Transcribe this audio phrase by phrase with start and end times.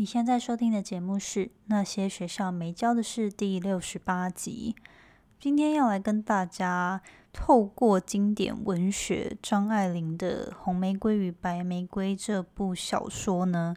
[0.00, 4.74] 你现在收听的节目是《那些学校没教的事》第六十八集。
[5.38, 7.02] 今天要来跟大家
[7.34, 13.76] 透过经典文学张爱玲的《红玫瑰与白玫瑰》这部小说呢，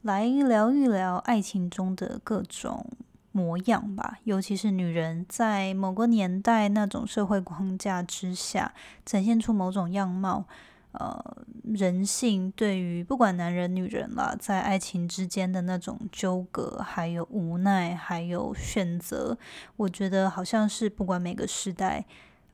[0.00, 2.86] 来聊一聊爱情中的各种
[3.30, 4.20] 模样吧。
[4.24, 8.72] 尤其是女人在某个年代那种社会框架之下，
[9.04, 10.46] 展现出某种样貌。
[10.92, 11.22] 呃，
[11.64, 19.36] 人性对于不管男人女人啦，在爱情之间的那种纠葛，还有无奈，还有选择，
[19.76, 22.04] 我觉得好像是不管每个时代，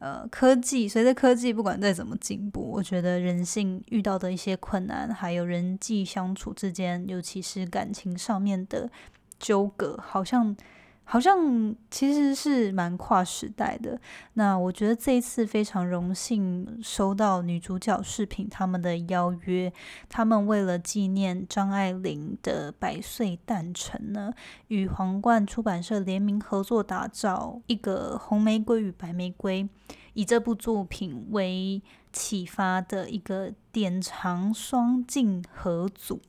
[0.00, 8.90] 呃，科技随着科技不管再怎么进步，我觉得人性遇到的一些困难，还有人际相处之间，尤其是感情上面的
[9.38, 10.56] 纠葛，好像。
[11.06, 14.00] 好像其实是蛮跨时代的。
[14.32, 19.72] 那我觉得这一次非常荣幸收到女主角饰品他们的邀约，
[20.08, 24.32] 他们为了纪念张爱玲的百岁诞辰呢，
[24.68, 29.62] 与皇冠出版社联名合作打造一个《红玫瑰与白玫瑰》，
[30.14, 36.20] 以这部作品为启发的一个典藏双镜合组。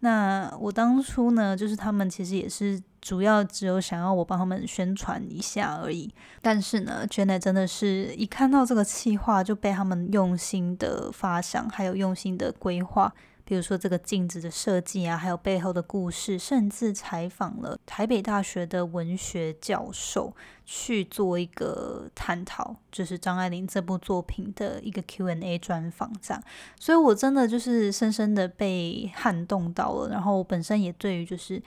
[0.00, 2.82] 那我当初呢，就是他们其实也是。
[3.02, 6.08] 主要只有想要我帮他们宣传一下而已，
[6.40, 13.12] 但是呢，Jenna 真的是一看到这个企划就被他们用心的发想，还有用心的规划，
[13.44, 20.32] 比如说这个镜子的设计啊，还有背后的故事，甚至采访了台北大学的文学教授
[20.64, 26.40] 去做一个探讨，就是张爱玲这部作品的一个 Q&A 专访这样，
[26.78, 31.60] 所以我真的就是深深的被撼动到了，然后我本身也对于就是。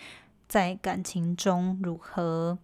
[0.47, 2.57] 在感情中如何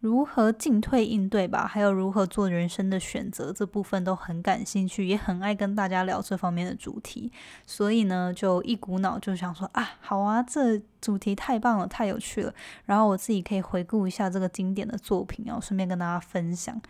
[0.00, 7.30] 如何进退应对吧，还有如何做人生的选择，这部分都很感兴趣，也很爱跟大家聊这方面的主题。
[7.64, 12.52] 所以呢，就一股脑就想说啊，好啊，这主题太棒了，太有趣了。
[12.86, 16.80] 然后我自己可以回顾一下这个经典的作品，然后顺便跟大家分享。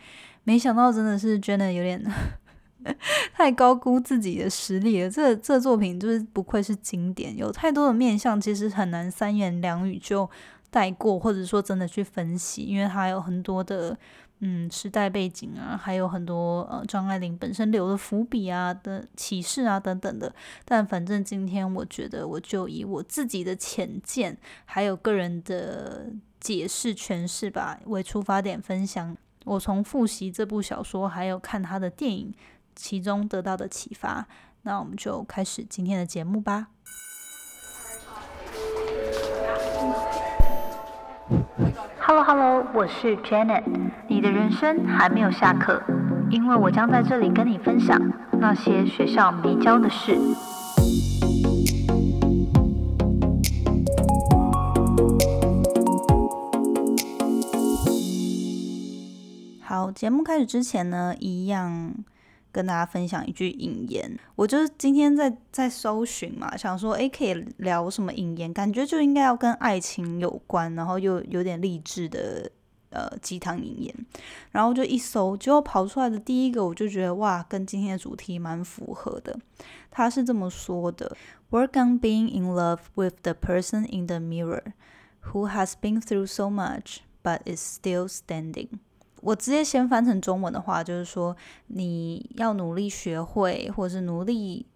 [0.45, 2.03] 没想到真的是真的有点。
[3.35, 10.29] 太高估自己的实力了，这这作品就是不愧是经典，有太多的面相，其实很难三言两语就
[10.71, 13.97] 带过，或者说真的去分析，因为它有很多的
[14.41, 20.35] 嗯时代背景啊，还有很多呃张爱玲本身留的伏笔啊的启示啊等等的。
[20.65, 26.07] 但反正今天我觉得，我就以我自己的浅见，还有个人的
[26.41, 32.35] 解释诠释吧为出发点，分享我从复习这部小说，还有看他的电影。
[32.75, 34.27] 其中得到的启发，
[34.63, 36.69] 那我们就开始今天的节目吧。
[41.99, 43.65] Hello Hello，我是 Janet，
[44.09, 45.83] 你的人生还没有下课，
[46.31, 47.99] 因为我将在这里跟你分享
[48.39, 50.19] 那些学校没教的事。
[59.63, 61.95] 好，节目开始之前呢，一样。
[62.53, 72.51] 跟大家分享一句引言，我就是今天在在搜寻嘛，想说诶可以聊什么引言，感觉就应该要跟爱情有关，然后又有点励志的
[72.91, 74.07] 呃鸡汤引言，
[74.51, 79.39] 然后就一搜，结果跑出来的第一个，我就觉得哇，跟今天的主题蛮符合的。
[79.91, 81.17] 他是这么说的
[81.51, 84.73] ：Work on being in love with the person in the mirror
[85.33, 88.69] who has been through so much but is still standing。
[89.23, 91.37] 我直接先翻成中文的话，就是说
[91.69, 94.67] 你要努力学会，或者是努力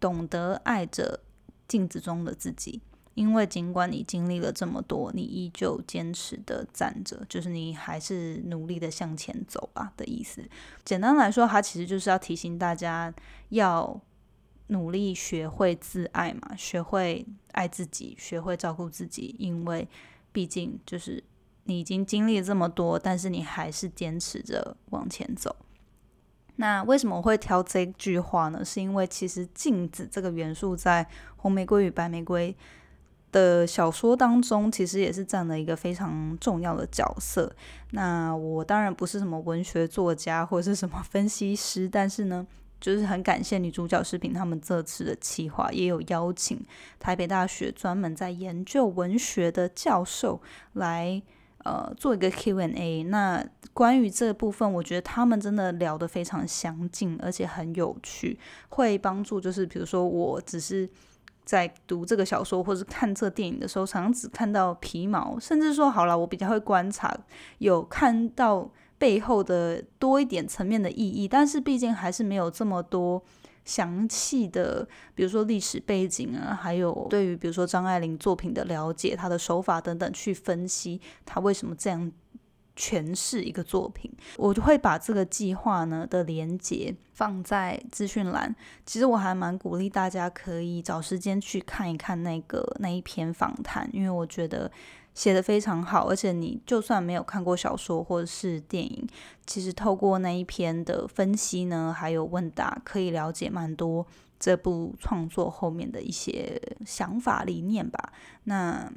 [0.00, 1.20] 懂得爱着
[1.68, 2.80] 镜子中的自己，
[3.12, 10.42] 因为尽管你经历了这么多，你依旧坚持的站着，就是你还是努力的向前走吧的意思。
[10.82, 13.12] 简单来说，它其实就是要提醒大家
[13.50, 14.00] 要
[14.68, 19.86] 努力学会自爱嘛，学会爱自己，学会照顾自己，因为
[20.32, 21.22] 毕竟就是。
[21.64, 25.54] 你已经经历这么多，但是你还是坚持着往前走。
[26.56, 28.62] 那为什么我会挑这句话呢？
[28.62, 31.02] 是因为其实镜子这个元素在
[31.38, 32.52] 《红玫瑰与白玫瑰》
[33.32, 37.50] 的小说当中，其实也是占了一个非常重要的角色。
[37.92, 42.46] 那我当然不是什么文学作家或者是什么分析师，但是呢，
[42.78, 46.60] 就是很感谢女主角视频他们这次的企划，也有邀请
[46.98, 50.42] 台北大学专门在研究文学的教授
[50.74, 51.22] 来。
[51.64, 58.38] 呃，做一个 Q&A，那关于这部分，我觉得他们真的聊得非常详尽，而且很有趣，
[58.70, 60.88] 会帮助就是比如说我只是
[61.44, 67.14] 在读这个小说或者看这电影的时候，常常只看到皮毛，甚至说好了，我比较会观察，
[67.58, 73.22] 有看到背后的多一点层面的意义，但是毕竟还是没有这么多
[73.64, 82.10] 详细的，比如说历史背景啊，还有对于比如说张爱玲作品的了解，她的手法等等，去分析她为什么这样
[82.76, 84.10] 诠释一个作品。
[84.36, 88.54] 我就会把这个计划呢的连接放在资讯栏。
[88.84, 94.70] 其实我还蛮鼓励大家可以找时间去看一看那个那一篇访谈，因为我觉得。
[95.14, 99.06] 写的非常好，而且你就算没有看过小说或者是电影，
[99.46, 104.06] 其实透过那一篇的分析呢，还有问答，可以了解蛮多
[104.38, 108.12] 这部创作后面的一些想法理念吧。
[108.44, 108.90] 那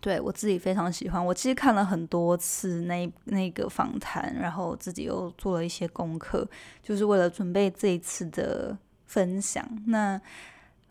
[0.00, 6.46] 对我自己非常喜欢，我其实看了很多次那那个访谈，然后自己又做了一些功课，
[6.82, 8.76] 就是为了准备这一次的
[9.06, 9.64] 分享。
[9.86, 10.20] 那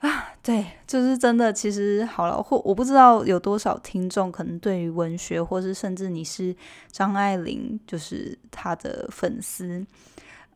[0.02, 1.54] 啊，对，就是真的。
[1.54, 6.56] 其实好了，或我不知道有多少听众可能对于文学，或是甚至你是
[6.92, 9.86] 张爱玲，就是她的粉丝，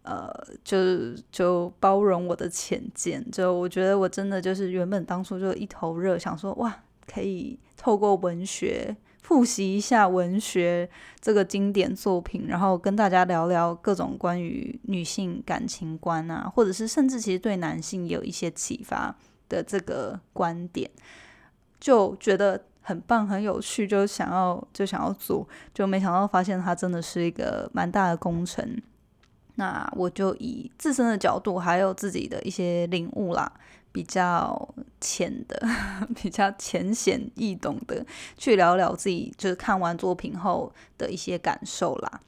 [0.01, 0.27] 呃，
[0.63, 3.23] 就就包容我的浅见。
[3.29, 6.75] 就我觉得我真的就是原本当初就一头热，想说哇，
[7.05, 10.89] 可以透过文学复习一下文学
[11.21, 19.15] 这个经典作品，然后跟大家聊聊各种关于女性感情观啊，或者是甚至其实对男性也有一些启发。
[19.49, 20.89] 的这个观点，
[21.79, 28.81] 就觉得很棒、很有趣，就想要就想要做，就没想到发现它真的是一个蛮大的工程。
[29.55, 33.51] 那我就以自身的角度，还有自己的一些领悟啦，
[33.91, 34.67] 比较
[34.99, 35.59] 浅的、
[36.13, 38.05] 比较浅显易懂的，
[38.37, 42.19] 去聊聊自己就是看完作品后的一些感受啦。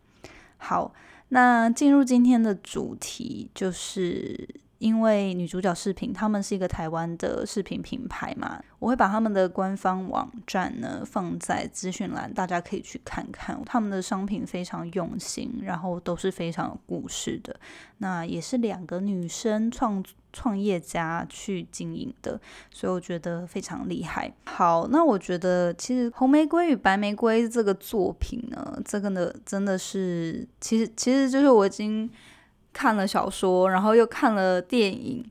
[0.57, 0.93] 好，
[1.29, 4.47] 那进入今天的主题就是。
[4.79, 13.59] 因为女主角视频，他们是一个台湾的视频品牌嘛，我会把他们的官方网站呢放在资讯栏，大家可以去看看。
[13.65, 17.59] 他们的商品非常用心，然后都是非常有故事的。
[17.97, 22.39] 那也是两个女生创创业家去经营的，
[22.69, 24.31] 所以我觉得非常厉害。
[24.45, 32.09] 好，那我觉得其实《红玫瑰与白玫瑰》这个作品呢，这个呢真的是，其实其实就是我已经。
[32.73, 35.23] 看了小说，然后又看了电影，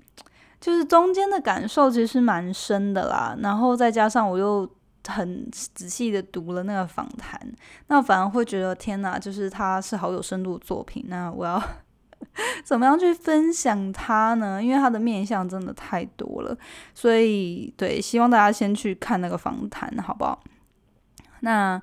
[0.61, 3.37] 就是中间的感受其实蛮深的啦。
[3.41, 4.69] 然后再加上我又
[5.07, 7.41] 很仔细的读了那个访谈，
[7.87, 11.05] 那反而会觉得天哪，就是它是好有深度的作品。
[11.09, 11.63] 那我要
[12.65, 14.63] 怎么样去分享它呢？
[14.63, 16.57] 因为它的面相真的太多了，
[16.95, 20.43] 所以对，希望大家先去看那个访谈，好不好？
[21.41, 21.81] 那。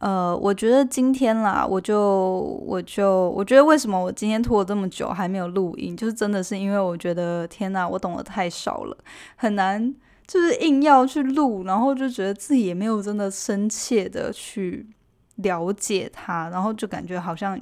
[0.00, 8.96] 呃，我觉得今天啦，我就我就我觉得为什么我今天拖了这么久还没有录音，就是真的是因为我觉得天呐，我懂得太少了，
[9.36, 9.94] 很难
[10.26, 14.86] 就是硬要去录，然后就觉得自己也没有真的深切的去
[15.36, 17.58] 了解它，然后就感觉好像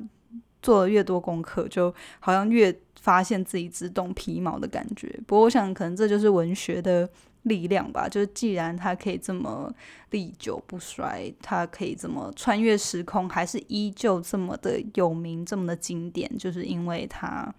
[0.61, 5.09] 做了越多功课，就好像越发现自己只懂皮毛的感觉。
[5.27, 7.09] 不过我想，可能这就是文学的。
[7.45, 9.71] 力量吧，就是既然它可以这么
[10.11, 17.55] 历久不衰，它可以这么穿越时空，还是依旧这么的有名，这么的经典，就是因为它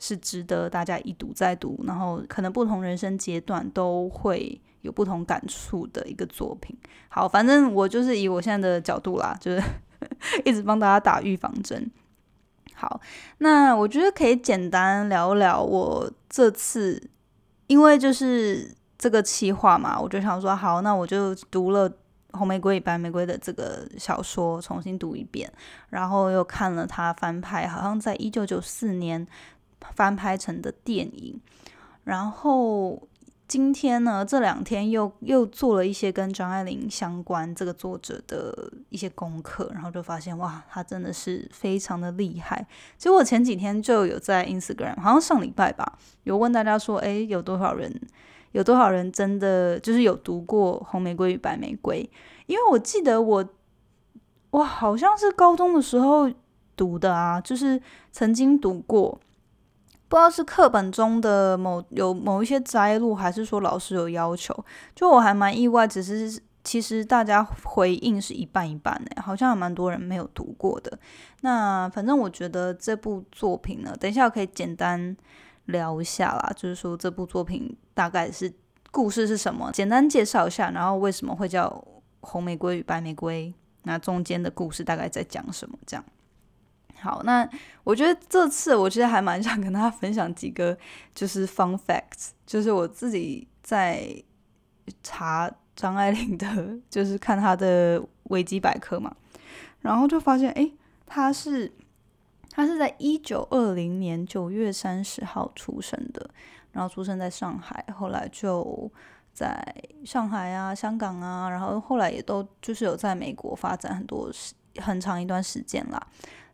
[0.00, 6.76] 是值得大家一读再读，然后可能不同人生阶段都会有不同感触的一个作品。
[7.08, 9.62] 好，反正我就是以我现在的角度啦，就是
[10.44, 11.88] 一直帮大家打预防针。
[12.74, 13.00] 好，
[13.38, 17.08] 那我觉得可以简单聊聊我这次，
[17.68, 18.74] 因为就是。
[18.98, 21.88] 这个企划嘛，我就想说好，那我就读了
[22.32, 25.50] 《红玫瑰与白玫瑰》的这个小说，重新读一遍，
[25.90, 29.26] 然后又看了他翻拍，好像在一九九四年
[29.94, 31.40] 翻拍成的电影。
[32.04, 33.06] 然后
[33.48, 42.66] 今天呢，这两天又又做了一些跟张爱玲相关这个作者的一些功课，然后就发现哇，他真的是非常的厉害。
[42.96, 48.00] 其实我前几天就有在 Instagram，好像上礼拜吧，有问大家说，哎，有多少人？
[48.56, 52.02] 有多少人真的就是有读过《红玫瑰与白玫瑰》？
[52.46, 53.46] 因为我记得我，
[54.48, 56.26] 我好像是高中的时候
[56.74, 57.78] 读的啊，就是
[58.12, 59.20] 曾经读过，
[60.08, 64.64] 不知道是课本中的某有某一些摘录，还是说老师有要求。
[64.94, 70.98] 就我还蛮意外，只是其实大家回应是一半一半诶，好像还蛮多人没有读过的。
[71.42, 75.14] 那反正我觉得这部作品呢，等一下我可以简单。
[75.66, 78.52] 聊一下啦，就是说这部作品大概是
[78.90, 81.68] 故事是什么，简单介绍一下，然后为什么会叫
[82.20, 83.48] 《红玫瑰与白玫瑰》，
[83.82, 85.78] 那中间的故事大概在讲什么？
[85.86, 86.04] 这样。
[87.00, 87.48] 好，那
[87.84, 90.76] 我觉得这次我其实还蛮想跟大家分享几个
[91.14, 94.22] 就是 fun facts，就是我自己在
[95.02, 99.14] 查张爱玲的，就是看她的维基百科嘛，
[99.80, 100.70] 然后就发现，哎，
[101.04, 101.72] 她是。
[102.56, 106.30] 他是在一九二零年九月三十号出生的，
[106.72, 108.90] 然后出生在上海，后来就
[109.34, 109.62] 在
[110.06, 116.00] 上海啊、香港啊，然后后来也都就是有在美国发展很多时很长一段时间啦。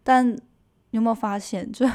[0.03, 0.37] 但
[0.91, 1.89] 有没有发现，就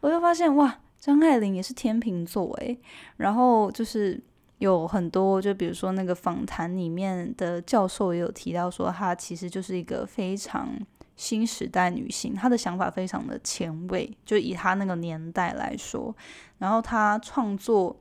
[0.00, 2.80] 我就发现哇，张爱玲也是天秤座诶，
[3.18, 4.18] 然后就是
[4.60, 10.74] 有很多，就比如说那个访谈里面的教授也有提到说，她其实就是一个非常。
[11.20, 16.16] 新时代女性，她的想法非常的前卫，就以她那个年代来说，
[16.56, 17.94] 然后她创作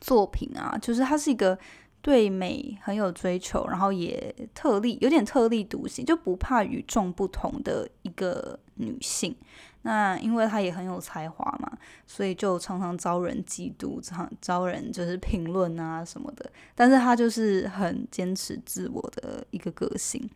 [0.00, 1.58] 作品啊，就是她是一个
[2.00, 9.36] 对美很有追求，然后也特立有点特立独行，就不怕与众不同的一个女性。
[9.82, 11.70] 那因为她也很有才华嘛，
[12.06, 16.50] 所以就常常遭人嫉妒，常遭人就是评论啊什么的。
[16.74, 20.26] 但是她就是很坚持自我的一个个性。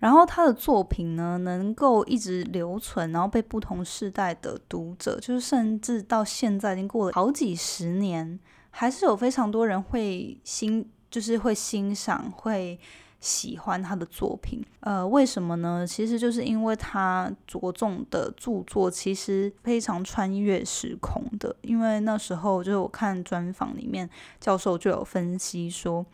[0.00, 8.40] 然后他的作品呢，能够一直留存，然后被不同世代的读者，就是甚至到现在已经过了好几十年，
[8.70, 12.80] 还是有非常多人会欣，就是会欣赏、会
[13.20, 14.64] 喜欢他的作品。
[14.80, 15.86] 呃，为什么呢？
[15.86, 21.54] 其实就是因为他着重的著作其实非常穿越时空的。
[21.60, 24.08] 因为那时候就是我看专访里面，
[24.40, 26.06] 教授就有分析说，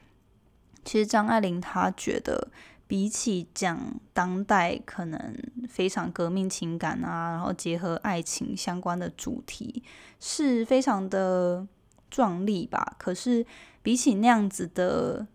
[0.84, 2.48] 其实张爱玲她觉得。
[2.88, 5.34] 比起讲当代可能
[5.68, 9.82] 非常革命情感啊，然后结合爱情相关的主题，
[10.20, 11.66] 是非常的
[12.10, 12.94] 壮丽吧。
[12.98, 13.44] 可是
[13.82, 15.26] 比起那样子的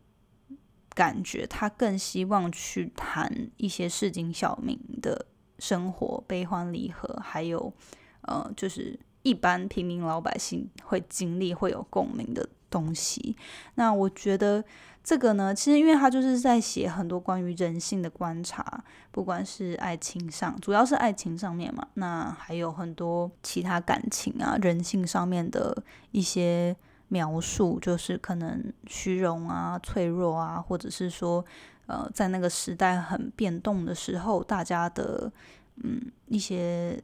[0.93, 5.25] 感觉，他更希望去谈一些市井小民的
[5.59, 7.73] 生活，悲欢离合，还有
[8.21, 13.35] 呃，就是一般平民老百姓会经历、会有共鸣的东西。
[13.75, 14.63] 那我觉得。
[15.03, 25.75] 这个呢，其实因为他就是在写很多关于人性的观察，不管是爱情上，主要是爱情上面嘛，那还有很多其他感情啊、人性上面的
[26.11, 26.75] 一些
[27.07, 31.43] 描述，就是可能虚荣啊、脆弱啊，或者是说，
[31.87, 35.31] 呃，在那个时代很变动的时候，大家的
[35.77, 37.01] 嗯一些。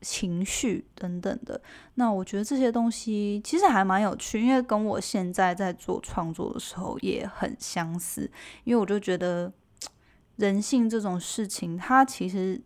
[0.00, 1.60] 情绪等等的，
[1.94, 8.30] 那我觉得这些东西其实还蛮有趣，因为跟我现在在做创作的时候也很相似。
[8.64, 9.52] 因为我就觉得
[10.36, 12.60] 人性这种事情，它其实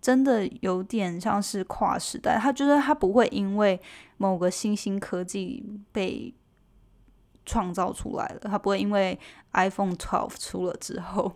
[0.00, 3.80] 真的有点像是跨时代，他觉得他不会因为
[4.16, 6.34] 某个新兴科技被。
[7.46, 9.18] 创造出来了，它不会因为
[9.52, 11.32] iPhone 12出了之后，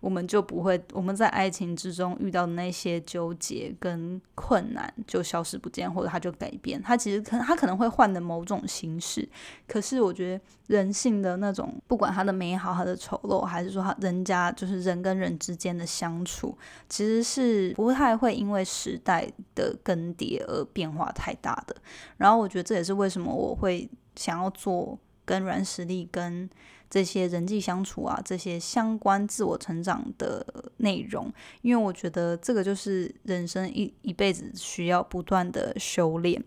[0.00, 6.82] 我们就不会我们在爱情之中遇到的那些纠结跟困难就消失不见，或者它就改变。
[6.82, 9.26] 它其实可能它可能会换的某种形式，
[9.66, 16.56] 可是我觉得人性的那种，不管它的美好、它的丑陋，还是说它人家就是人跟人之间的相处，
[16.88, 21.74] 其实是不太会因为时代的更迭而变化太大的。
[22.18, 24.98] 然后我觉得这也是为什么我会想要做。
[25.24, 26.48] 跟软实力、跟
[26.90, 30.44] 这些人际相处啊，这些相关自我成长的
[30.76, 36.42] 内容，因为我觉得这个就是人生一一辈子需要不断的修炼。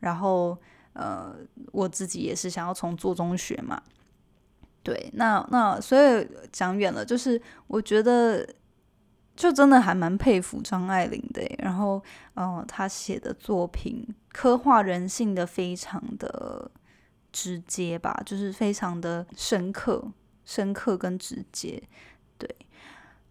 [0.00, 0.58] 然后，
[0.92, 1.34] 呃，
[1.72, 3.82] 我自己也是想要从做中学嘛。
[4.82, 8.46] 对，那那所以讲远了，就是我觉得
[9.34, 11.42] 就真的还蛮佩服张爱玲的。
[11.58, 12.02] 然后，
[12.34, 16.70] 嗯，她写的作品刻画人性的非常的。
[17.36, 20.10] 直接吧，就是非常的深刻、
[20.46, 21.82] 深刻跟直接，
[22.38, 22.48] 对。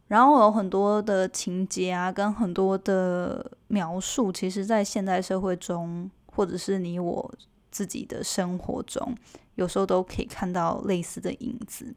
[0.08, 7.34] 然后有很多的情节啊，跟很多的描述，其实在现代社会中，或者是你我
[7.72, 9.16] 自己的生活中，
[9.56, 11.96] 有时候都可以看到类似的影子。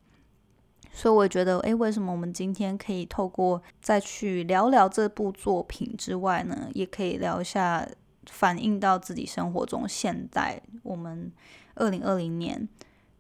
[0.91, 7.87] 所以我觉得，诶，为什么我们今天可以透过再去聊聊这部作品之外呢，也可以聊一下
[8.31, 11.31] 反映到自己生活中现代我们。
[11.79, 12.69] 二零二零年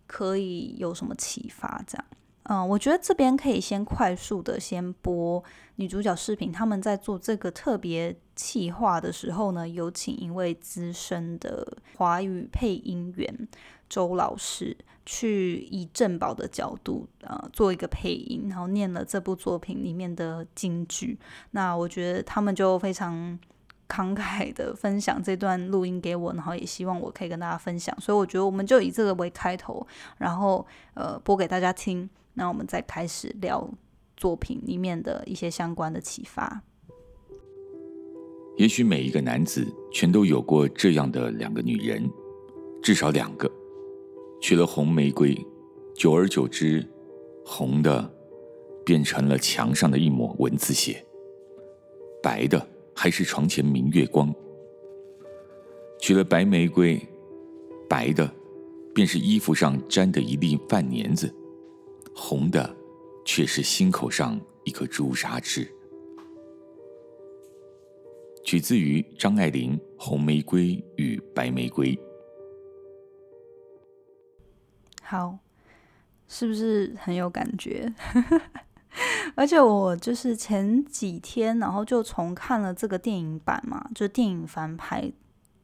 [0.06, 1.82] 可以有什么启发？
[1.86, 2.04] 这样，
[2.44, 5.42] 嗯，我觉得这边可以先快速的先播
[5.76, 6.52] 女主角视频。
[6.52, 13.48] 他们在做这个特别企划的时候呢，有请一位资深的华语配音员
[13.88, 21.18] 周老师，去以正宝的角度，呃，做一个配音，然后念了这部作品里面的金句。
[21.52, 23.38] 那我觉得他们就非常。
[23.88, 29.86] 慷慨的分享这段录音给我，然后也希望我可以跟大家分享，所以我觉得我们就以这个为开头，
[30.18, 30.64] 然后
[30.94, 33.68] 呃播给大家听，那我们再开始聊
[34.16, 36.62] 作品里面的一些相关的启发。
[38.58, 42.10] 也许每一个男子全都有过这样的两个女人，
[42.82, 43.50] 至少两个，
[44.40, 45.34] 娶了红玫瑰，
[45.94, 46.86] 久而久之，
[47.44, 48.12] 红的
[48.84, 51.06] 变成了墙上的一抹蚊子血，
[52.22, 52.68] 白的。
[53.00, 54.34] 还是床前明月光。
[56.00, 57.00] 娶了白玫瑰，
[57.88, 58.28] 白的
[58.92, 61.32] 便是衣服上沾的一粒饭粘子，
[62.12, 62.76] 红的
[63.24, 65.72] 却是心口上一颗朱砂痣。
[68.42, 71.94] 取自于张爱玲《红玫瑰与白玫瑰》。
[75.04, 75.38] 好，
[76.26, 77.94] 是不是很有感觉？
[79.34, 85.10] 而且我就是前几天，然后就重看了这个电影版嘛，就电影翻拍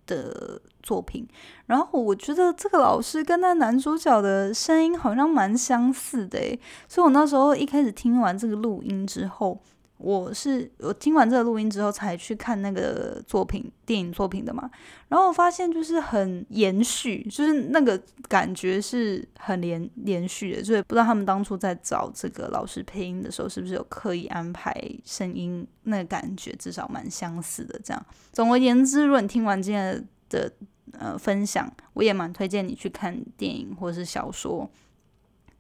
[0.06, 1.26] 的作品。
[1.66, 9.60] 然后我觉得这个老师跟那男主角的声音好像蛮相似的诶，所以我那时候一开始听完这个录音之后。
[9.96, 14.68] 我是我听完这个录音之后才去看那个作品电影作品的嘛，
[15.08, 24.74] 然后我发现就是很延续，就是那个感觉是很连连续的，所以不知道他们当初在找这个老师配音的时候，是不是有刻意安排
[25.04, 27.80] 声音，那感觉至少蛮相似的。
[27.84, 30.52] 这样，总而言之，如果你听完今天的
[30.98, 34.68] 呃分享，我也蛮推荐你去看电影或是小说。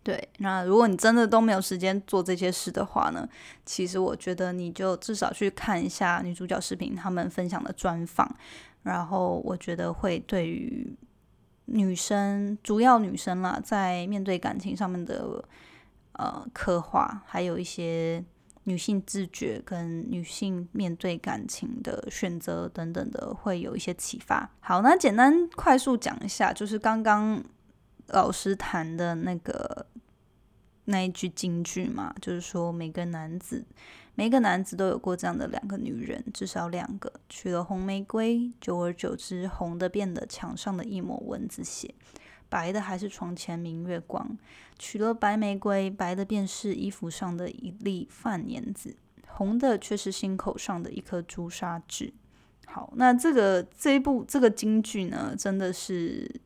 [0.04, 3.26] 对，那如果你真的都没有时间做这些事的话呢？
[3.64, 8.36] 其实我觉得你就至少去看一下女主角视频他们分享的专访，
[8.82, 10.94] 然后我觉得会对于
[11.64, 15.42] 女生，主要女生啦，在面对感情上面的
[16.12, 18.22] 呃刻画，还有一些
[18.64, 24.50] 女性自觉跟女性面对感情的选择等等的，会有一些启发。
[24.60, 27.42] 好，那简单快速讲一下，就是刚刚
[28.08, 29.86] 老师谈的那个。
[30.86, 33.64] 那一句京剧嘛，就是说每个男子，
[34.14, 37.10] 每个男子都有过这样的两个女人，至少两个。
[37.26, 41.94] 娶了红玫瑰，久而久之，红的变得墙上的一抹蚊子血，
[42.50, 44.36] 白的还是床前明月光。
[44.78, 48.94] 娶了白玫瑰，白的便是衣服上的一粒饭粘子，
[49.26, 52.12] 红的却是心口上的一颗朱砂痣。
[52.66, 56.42] 好，那这个这一部这个京剧呢，真的是。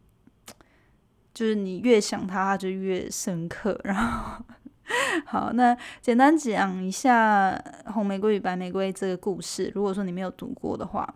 [1.38, 3.78] 就是你越想他，他就越深刻。
[3.84, 4.44] 然后，
[5.24, 7.52] 好，那简单讲一下
[7.92, 9.70] 《红玫瑰与白玫瑰》这个故事。
[9.72, 11.14] 如果说你没有读过的话，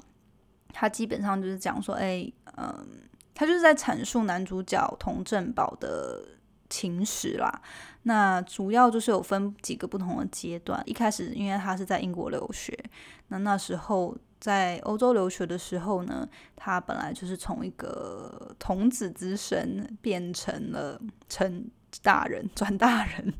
[0.73, 2.87] 它基本上就是讲说，哎，嗯，
[3.35, 6.25] 他就是在阐述男主角童振宝的
[6.71, 7.61] 情史啦。
[8.05, 10.83] 那主要就是有分几个不同的阶段。
[10.87, 12.77] 一开始，因为他是在英国留学，
[13.29, 14.17] 那那时候。
[14.43, 21.65] 在欧洲留学的时候呢，他本来就是从一个童子之身变成了成
[22.03, 23.33] 大人，转大人。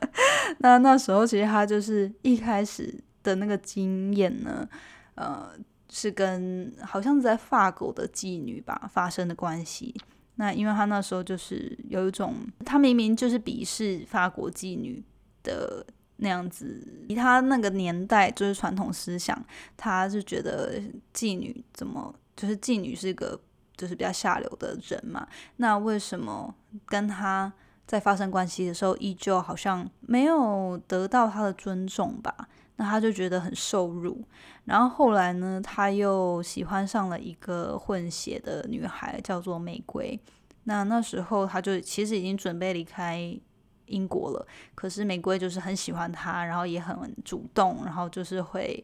[0.60, 4.68] 那那时候其实他就是一开始的那个经验呢，
[5.14, 5.52] 呃，
[5.88, 9.98] 是跟好像是在法国的妓女吧发生的关系。
[10.36, 15.02] 那因为他那时候就是有一种，他明明就是鄙视法国妓女
[15.42, 15.86] 的。
[16.16, 19.44] 那样子，以他那个年代就是传统思想，
[19.76, 20.80] 他是觉得
[21.12, 23.40] 妓女怎么就是妓女是一个
[23.76, 25.26] 就是比较下流的人嘛？
[25.56, 26.54] 那为什么
[26.86, 27.52] 跟他
[27.88, 32.48] 在发生关系的时候，依旧好像没有得到他的尊重吧？
[32.76, 34.22] 那他就觉得很受辱。
[34.64, 40.18] 然后后来呢，他又喜欢上了一个混血的女孩，叫做玫瑰。
[40.64, 43.38] 那那时候他就其实已经准备离开。
[43.86, 48.82] 英国了，可是玫瑰就是很喜欢他，然后也很主动，然后就是会，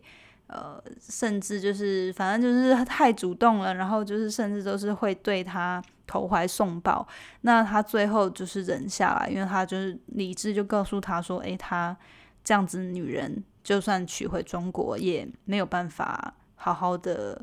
[0.48, 7.06] 呃，甚至就是反正就是太主动了，然后就是甚至都是会对他投怀送抱。
[7.42, 11.96] 那他最后就是忍下来，因为他就是理智就告诉他说：“诶，他
[12.44, 17.38] 这样子女人，就算娶回中国，也没有办法好好的，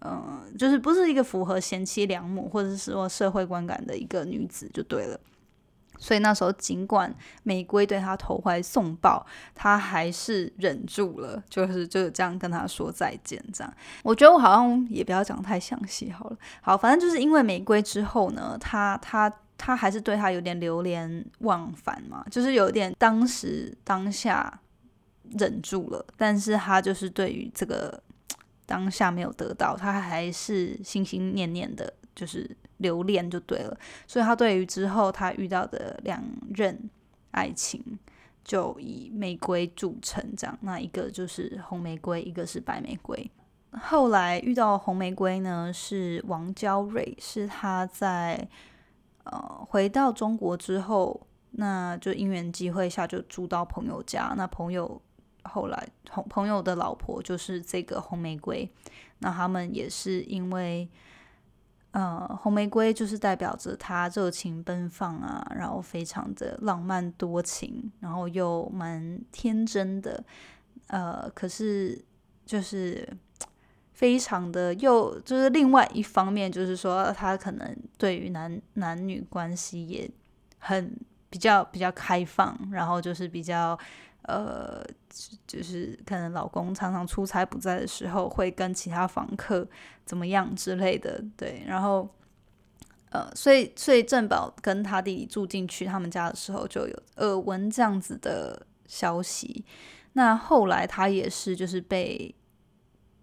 [0.00, 5.20] 嗯，就是不是一个符合贤妻良母或者是说社会观感的一个女子，就对了。”
[6.00, 13.38] 所以那时候，尽管玫瑰对他投怀送抱，他还是忍住了，就是就是这样跟他说再见。
[13.52, 16.36] 这样，我觉得我好像也不要讲太详细好了。
[16.62, 24.60] 好，反正就是因为玫瑰之后呢，他他他还是对他有点流连忘返嘛，就是有点当时当下
[25.38, 28.02] 忍住了，但是他就是对于这个
[28.64, 32.56] 当下没有得到，他还是心心念念的，就是。
[32.78, 36.22] 留恋就对了，所以他对于之后他遇到的两
[36.54, 36.88] 任
[37.32, 37.82] 爱情，
[38.44, 40.24] 就以玫瑰著称。
[40.36, 43.28] 这样，那一个就是红玫瑰，一个是白玫瑰。
[43.72, 48.48] 后来遇到红玫瑰呢，是王娇蕊，是他在
[49.24, 54.34] 呃回到中国之后，那就因缘机会下就住到朋友家。
[54.36, 55.02] 那朋友
[55.48, 58.70] 后来朋朋友的老婆就是这个红玫瑰，
[59.20, 60.88] 那他们也是因为。
[61.92, 70.22] 呃，红玫瑰就是代表着他热情奔放啊，然后非常的浪漫多情，然后又蛮天真的。
[70.88, 71.98] 呃，可是
[72.44, 73.08] 就是
[73.94, 80.08] 非常的又就是另外一方面，就是说他可能对于男男女关系也
[80.58, 80.94] 很
[81.30, 83.76] 比较比较开放，然后就是比较
[84.22, 84.84] 呃，
[85.46, 89.66] 就是可能老公常常出差不在的时候，会跟其他房客
[90.04, 92.08] 怎么样之类的，对，然后。
[93.10, 99.64] 呃，所以所以郑宝跟他弟弟住进去他们家的时候，就有耳闻这样子的消息。
[100.12, 102.34] 那后来他也是就是被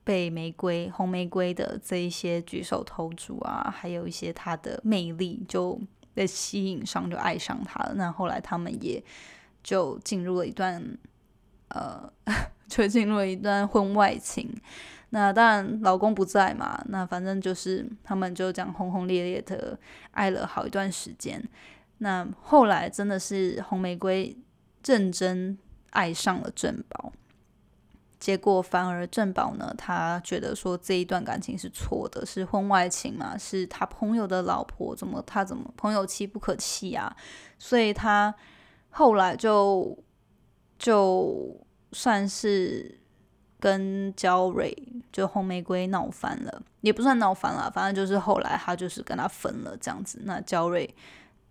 [0.04, 5.80] 被玫瑰红玫瑰的这一些举手投足啊，还有一些他的魅力就
[6.16, 7.94] 被吸引上，就爱上他了。
[7.94, 9.04] 那后来他们也
[9.66, 10.82] 就进入了一段
[11.70, 12.08] 呃，
[12.70, 14.56] 就进入了一段婚外情。
[15.10, 16.80] 那当然，老公不在嘛。
[16.90, 19.78] 那反正就是他们就这样轰轰烈烈的
[20.12, 21.44] 爱了好一段时间。
[21.98, 24.38] 那后来真的是红玫瑰
[24.86, 25.58] 认真
[25.92, 27.14] 爱上了郑宝，
[28.20, 37.16] 结果反而郑宝呢，他觉得说这一段感情是错的，是婚外情嘛，是他朋友的老婆，怎么他怎么朋友妻不可欺啊？
[37.58, 38.36] 所以他
[38.96, 39.98] 后来就
[40.80, 41.58] 就
[41.92, 43.00] 算是。
[43.58, 44.72] 跟焦蕊
[45.12, 50.20] 就红玫瑰闹翻了，也不算闹翻了，反正就是后来他就是跟他分了这样子。
[50.26, 50.88] 那焦蕊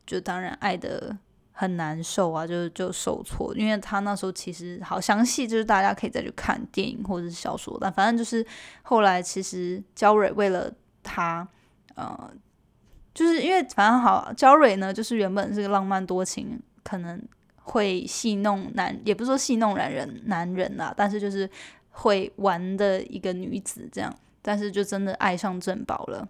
[0.07, 1.17] 就当然爱的
[1.51, 7.77] 很难受啊，就就受挫，因为他那时候其实好详细，就是大家可以再去看电影或者是小说。
[7.81, 8.47] 但反正就是
[8.83, 11.49] 后来其实焦蕊为了他，
[11.97, 12.31] 呃，
[13.13, 17.20] 就是因为反正好焦蕊呢，就是原本是个浪漫多情，可能
[17.62, 21.51] 会戏弄男，也不是说戏弄男人男人啦，但是就是。
[21.97, 26.29] 会玩的一个女子，这样，但是就真的爱上郑宝了，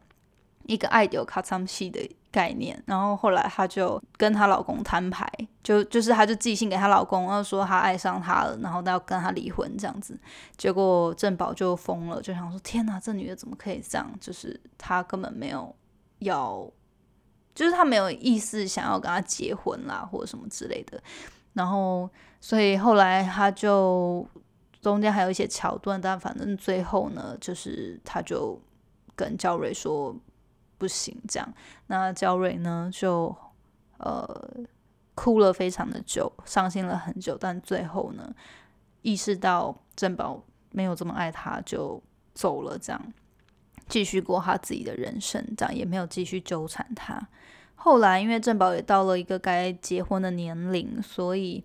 [0.65, 2.79] 一个爱丢卡桑西的概念。
[2.85, 5.27] 然后后来她就跟她老公摊牌，
[5.63, 10.21] 就就是她就寄信给她老公，然后说她爱上他了，然后要跟他离婚这样子。
[10.59, 14.13] 结果郑宝就疯了，就想说：天哪，这女的怎么可以这样？
[14.21, 15.75] 就是她根本没有
[16.19, 16.71] 要，
[17.55, 21.03] 就是他没有意思想要跟他结婚啦，或者什么之类的。
[21.53, 24.27] 然后所以后来他就。
[24.81, 28.61] 中间还有一些桥段，但反正最后呢，就是他就
[29.17, 30.15] 跟焦瑞说
[30.77, 31.55] 不行，这样。
[31.87, 33.35] 那焦瑞呢，就
[33.97, 34.29] 呃
[35.15, 38.31] 哭了非常的久，伤心了很久，但最后呢，
[39.01, 42.03] 意识到珍宝没有这么爱他，就
[42.35, 43.13] 走了，这样
[43.89, 47.27] 继续过他自己的人生，这样也没有继续纠缠他。
[47.85, 51.63] 后来因为郑宝也到了一个该结婚的年龄，所以。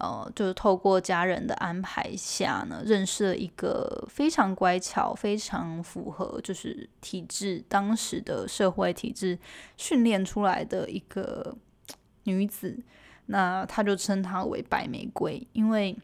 [0.00, 9.36] 呃，就是透过家人的安排下呢，认识了一个非常乖巧、非常符合就是体制当时的社会体制
[9.76, 11.56] 训练出来的一个
[12.22, 12.78] 女子。
[13.26, 15.98] 那他就称她为白玫瑰，因为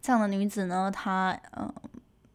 [0.00, 1.70] 这样的女子呢，她嗯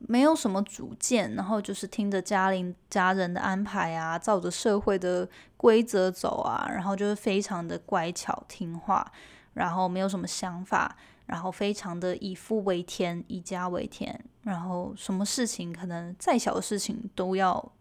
[0.09, 9.11] 没有什么主见，然后就是听着家里家人的安排啊，照着社会的规则走啊，然后就是非常的乖巧听话。
[9.53, 10.95] 然后没有什么想法，
[11.27, 17.71] 然后非常的以夫为天，以家为天，然后什么事情可能再小的事情都要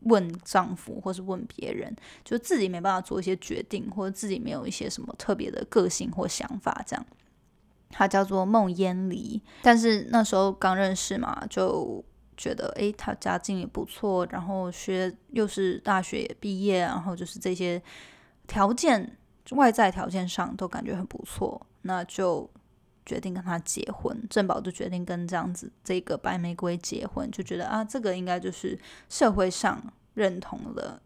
[0.00, 7.06] 问丈夫或是问别人，就自己没办法做一些决定，或者自己没有一些什么特别的个性或想法，这样。
[7.90, 12.04] 他叫做孟烟离，但是那时候刚认识嘛，就
[12.36, 17.82] 觉得诶，他家境也不错，然后学又是大学也毕业，然后就是这些
[18.46, 19.16] 条件。
[19.50, 22.48] 外在条件上都感觉很不错，那就
[23.04, 24.18] 决定跟他结婚。
[24.30, 28.78] 郑宝就决定跟这样子这个白玫瑰结婚，就觉得啊，这个应该就是
[29.10, 30.98] 社会上认同的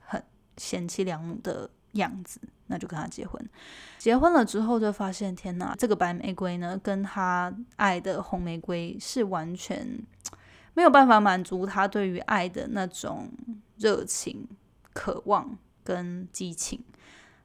[0.00, 0.22] 很
[0.58, 3.42] 贤妻良母的样子，那就跟他结婚。
[3.98, 9.86] 结婚了之后，就发现天哪，这个白玫瑰呢，跟他爱的红玫瑰是完全
[10.74, 13.28] 没有办法满足他对于爱的那种
[13.76, 14.48] 热情、
[14.92, 16.82] 渴望跟激情。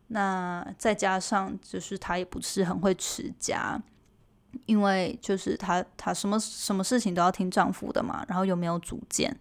[0.08, 3.78] 那再加上就是他也不是很会持家，
[4.66, 9.38] 因为就是他他什么什么事情都要听丈夫的嘛，然后又没有主见，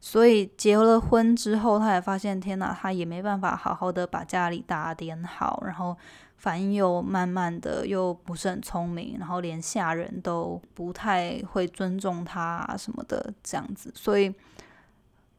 [0.00, 5.96] 所以结了婚之后，他也发现天哪，他也没办法好好的把家里打点好，然后
[6.36, 14.34] 反应又慢慢的又不是很聪明，然后连下人都不太会尊重他什么的这样子，所以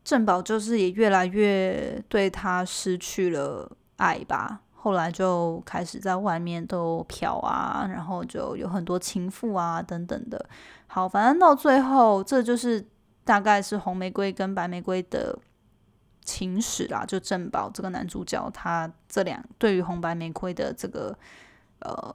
[0.03, 3.69] 郑宝就是也越来越对他失去了。
[3.97, 10.43] 爱吧，后来就开始在外面都嫖啊，然后就有很多情妇啊等等的。
[10.87, 12.83] 好，反正到最后，这就是
[13.31, 15.39] 大概是红玫瑰跟白玫瑰的
[16.21, 17.05] 情史啦。
[17.05, 21.17] 就郑宝这个男主角，他这两对于红白玫瑰的这个
[21.79, 22.13] 呃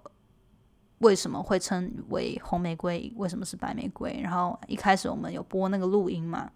[0.99, 4.21] 为什么会称为红玫瑰，为什么是白玫瑰？
[4.23, 6.51] 然后一开始我们有播那个录音嘛，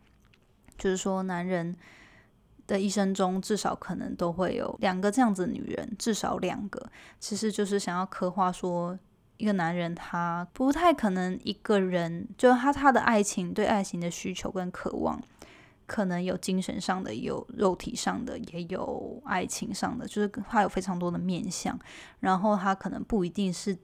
[0.77, 1.75] 就是说男人
[2.67, 6.87] 的一生中至少可能都会有两个这样子的女人，至少两个，
[7.19, 8.99] 其实就是想要刻画说。
[9.41, 15.19] 一个男人，他不太可能一个人，就他他的爱情对爱情的需求跟渴望，
[15.87, 21.79] 可能有精神上的，有肉体上的，也有爱情上的，就是他有非常多的面相。
[22.19, 23.75] 然后他可能不一定是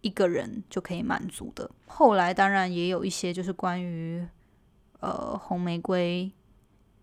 [0.00, 1.70] 一个人就可以满足的。
[1.86, 4.26] 后来当然也有一些，就是关于
[5.00, 6.32] 呃红玫瑰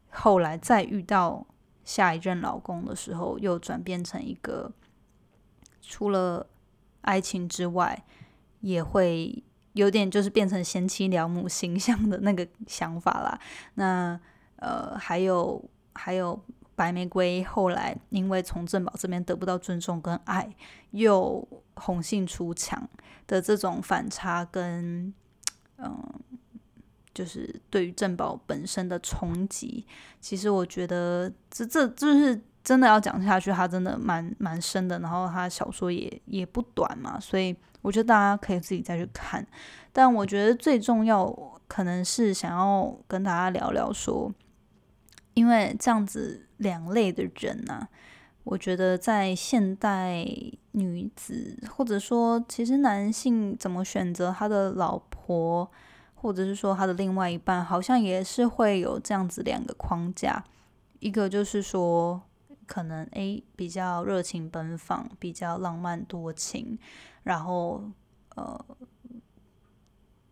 [0.10, 1.46] 后来再遇到
[1.84, 4.72] 下一任老公的时候，又转变成一个
[5.84, 6.48] 除了。
[7.02, 8.04] 爱情之外，
[8.60, 13.40] 也会有点就是变成贤妻良母形象的那个想法啦。
[13.76, 14.20] 那
[14.58, 16.40] 呃，还有还有
[16.76, 20.56] 白玫瑰后来因为从正宝这边得不到尊重跟爱，
[20.92, 22.90] 又红杏出墙
[23.26, 25.14] 的这种反差跟
[25.78, 26.14] 嗯，
[27.14, 29.86] 就是对于正宝本身的冲击，
[30.20, 32.42] 其实我觉得这这就是。
[32.64, 39.44] 真的要讲下去，它真的蛮蛮深的，然后它小说也也不短嘛，所以我觉得大家可以自己再去看。
[39.92, 41.26] 但我觉得最重要
[41.68, 44.32] 可能是想要跟大家聊聊说，
[45.34, 47.88] 因为这样子两类的人呐，
[48.44, 50.24] 我觉得在现代
[50.74, 55.70] 女子或者说其实男性怎么选择他的老婆，
[56.14, 60.44] 或者是说他的另外一半，好像也是会有这样子两个框架，
[61.00, 62.22] 一个就是说。
[62.72, 66.80] 可能诶比较热情奔放，比较浪漫多情，
[67.24, 67.84] 然后
[68.36, 68.66] 呃，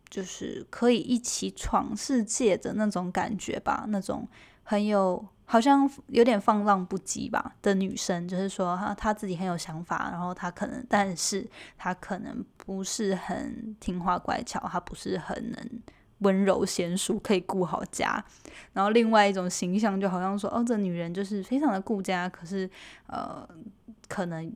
[0.08, 4.26] 就是可以一起闯世界的那种感觉吧，那种
[4.62, 15.82] 很有好像有点放浪不羁吧的女生，就是说她她自己很有想法，然后她可能，但是她可能不是很听话乖巧，她不是很能。
[16.20, 18.24] 温柔娴熟，可以顾好家。
[18.72, 22.68] 然后另外一种形象，就好像说，哦，这女人就是非常的顾家，可是
[23.06, 23.46] 呃，
[24.08, 24.50] 可能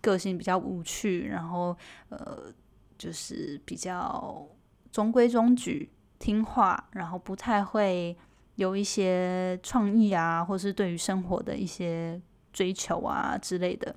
[0.00, 1.76] 个性比较无趣，然后
[2.08, 2.52] 呃，
[2.96, 4.48] 就是比较
[4.90, 8.16] 中规中矩、听话，然后不太会
[8.56, 12.20] 有一些创意啊，或是对于生活的一些
[12.52, 13.94] 追求啊之类的，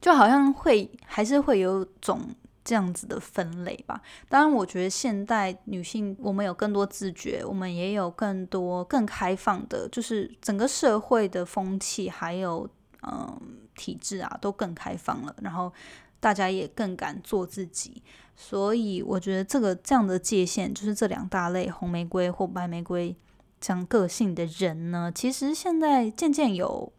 [0.00, 2.20] 就好像会还是会有种。
[2.66, 4.02] 这样子的分类吧。
[4.28, 12.68] 当然，我觉得现代女性，我们有更多自觉，我们也有更多更开放的，就是整个社会的风气还有
[13.02, 13.40] 嗯
[13.76, 15.34] 体制啊，都更开放了。
[15.40, 15.72] 然后
[16.18, 18.02] 大家也更敢做自己。
[18.34, 23.14] 所以我觉得这个这样的界限，就是这两大类红玫瑰或白玫瑰
[23.60, 26.92] 这样个性的人呢，其实现在渐渐有，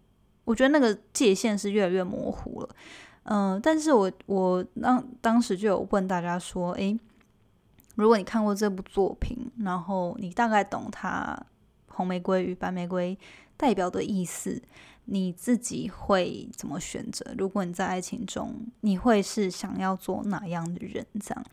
[0.46, 2.70] 我觉得那个界限是越来越模糊了。
[3.30, 6.98] 嗯，但是我我当当时就有问大家说，诶，
[7.96, 11.38] 如果你看过这部作品，然后你大概懂它
[11.90, 13.18] 红玫瑰与白玫瑰
[13.58, 14.62] 代表的意思，
[15.06, 17.36] 你自己会怎么选择？
[17.38, 21.06] 如果你在爱情中，你会是想要做哪样的人？
[21.20, 21.46] 这样，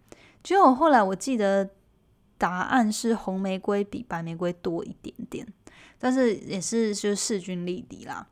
[0.44, 1.68] 结果后来我记得
[2.38, 5.44] 答案是红玫瑰比白玫瑰多一点点，
[5.98, 8.28] 但是也是就势均力敌啦。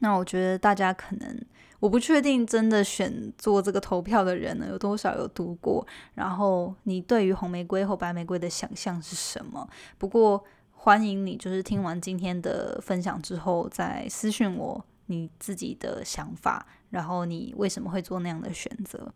[0.00, 1.40] 那我觉得大家可能。
[1.78, 9.68] 我不确定真的选做这个投票的人呢有多少有读过，然后你对于红玫瑰或白玫瑰的想象是什么？
[9.98, 19.12] 不过欢迎你，就是听完今天的分享之后再私信我你自己的想法，然后你为什么会做那样的选择？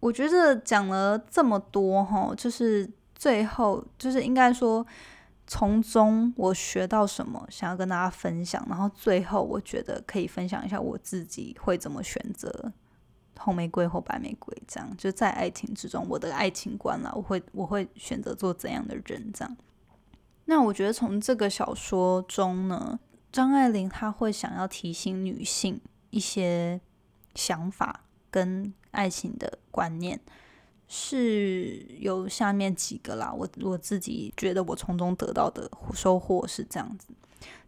[0.00, 4.84] 我觉得讲了这么多哈，就是最后就是应该说。
[5.52, 8.64] 从中我学到什么，想要跟大家分享。
[8.68, 12.72] 然后最后我觉得可以分享一下我自己会怎么选择
[13.36, 19.56] 红玫瑰或白玫瑰，这样就在爱情之中，我的爱情观啦，我会我会选择做怎样的人这样。
[20.44, 23.00] 那我觉得从这个小说中呢，
[23.32, 26.80] 张爱玲她会想要提醒女性一些
[27.34, 30.20] 想法跟爱情的观念。
[30.92, 37.06] 是有下面几个啦，我我自己觉得我从中得到的收获是这样子。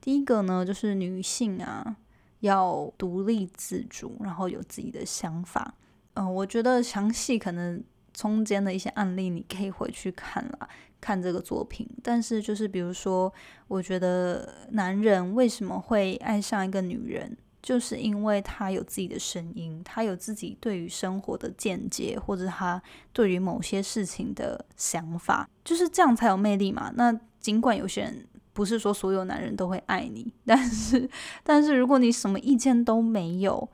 [0.00, 1.96] 第一个呢，就是女性啊
[2.40, 5.72] 要独立自主，然后有自己的想法。
[6.14, 7.80] 嗯，我觉得详细可能
[8.12, 10.68] 中间的一些案例你可以回去看啦，
[11.00, 11.88] 看这个作品。
[12.02, 13.32] 但是就是比如说，
[13.68, 17.36] 我觉得男人为什么会爱上一个女人？
[17.62, 26.92] 就是因为他有自己的声音，他有自己对于生活的见解，或者他对于某些事情的想法，就是这样才有魅力嘛。
[26.96, 31.08] 那尽管有些人不是说所有男人都会爱你，但是，
[31.44, 33.68] 但是如果你什么意见都没有，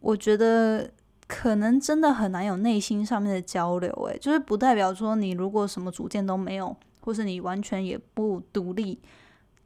[0.00, 0.88] 我觉得
[1.26, 3.92] 可能真的很难有内心上面的交流。
[4.04, 9.00] 诶，就是不代表说你如果什么主见都没有，或是你完全也不独立，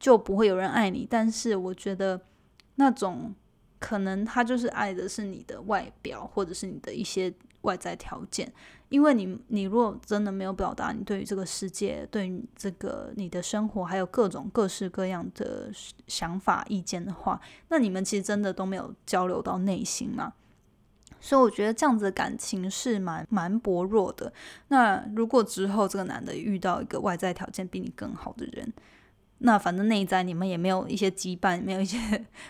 [0.01, 1.07] 就不会有人爱你。
[1.09, 2.21] 但是我觉得
[2.77, 3.35] 那种
[3.83, 8.51] 可能他就是爱的是你的外表，或者是你的一些外在条件。
[8.89, 15.71] 因为你，你如果真的没有表达你对于这个世界、对于这个你的生活，还有各种各式各样的
[16.07, 17.41] 想法、意见的话，
[17.71, 20.35] 那你们其实真的都没有交流到内心嘛。
[21.21, 24.33] 所以我觉得这样子的感情是蛮蛮薄弱的。
[24.69, 28.73] 那如果之后这个男的遇到一个外在条件比你更好的人，
[29.45, 31.99] 那反正内在你们也没有一些羁绊，没有一些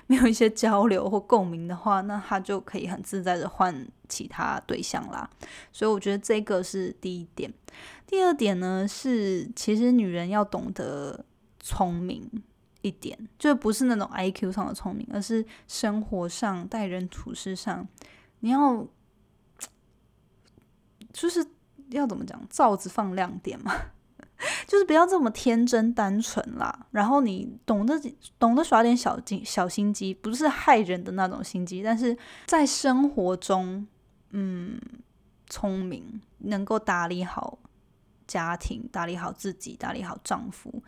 [0.07, 5.29] 没有一些交流或共鸣的话，那他就可以很自在的换其他对象啦。
[5.73, 7.51] 所以我觉得这个是第一点。
[8.07, 11.25] 第二点呢是，其实女人要懂得
[11.61, 12.31] 聪明
[12.83, 17.89] 一点，就不是那种 I Q 上的聪明，而是生活上待人处事上，
[18.41, 18.87] 你要
[21.11, 21.47] 就是
[21.89, 23.73] 要怎么讲，罩子放亮点嘛。
[24.67, 28.01] 就是不要这么天真单纯啦，然后你懂得
[28.39, 33.87] 懂得耍点小心小心机，不是害人的那种心机，但是在生活中，
[34.31, 34.81] 嗯，
[35.49, 37.59] 聪明，能够打理好
[38.27, 40.83] 家庭，打理好自己，打理好丈夫，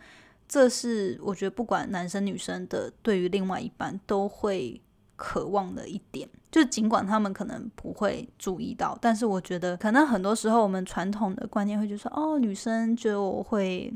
[0.47, 4.81] 这是我觉得不管男生女生的，对于另外一半都会。
[5.17, 13.93] 渴望的一点，就尽管他们可能不会注意到，但是我觉得可能很多时候我们传统的观念会就说，哦，女生就会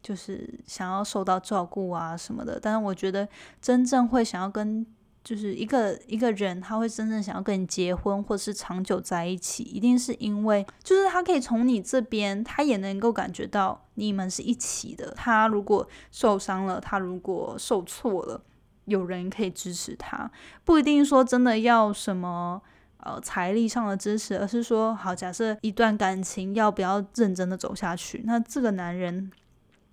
[0.00, 2.56] 就是想要受到照顾啊什么的。
[2.62, 3.28] 但是我觉得
[3.60, 4.86] 真正会想要跟
[5.24, 15.10] 就是一个一个人，他会真正想要跟你结婚或是长久在一起，一定是因为就是他可以从你这边，他也能够感觉到你们是一起的。
[15.16, 18.40] 他如果受伤了，他如果受挫了。
[18.88, 20.30] 有人可以支持他，
[20.64, 22.60] 不一定说真的要什么
[23.00, 29.30] 呃财力上的支持，而是说好，假设一段感情要不要认真的走下去，那这个男人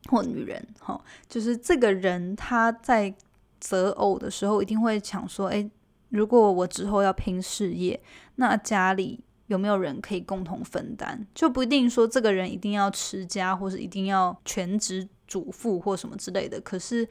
[0.08, 3.14] 或女人，哈，就是这个人他在
[3.60, 5.70] 择偶的时候一定会想说，诶，
[6.10, 8.02] 如果我之后要拼事业，
[8.36, 11.26] 那家里有没有人可以共同分担？
[11.36, 17.08] 就不一定说这个人一定要持家，或者一定要全职主妇或什么之类的，可是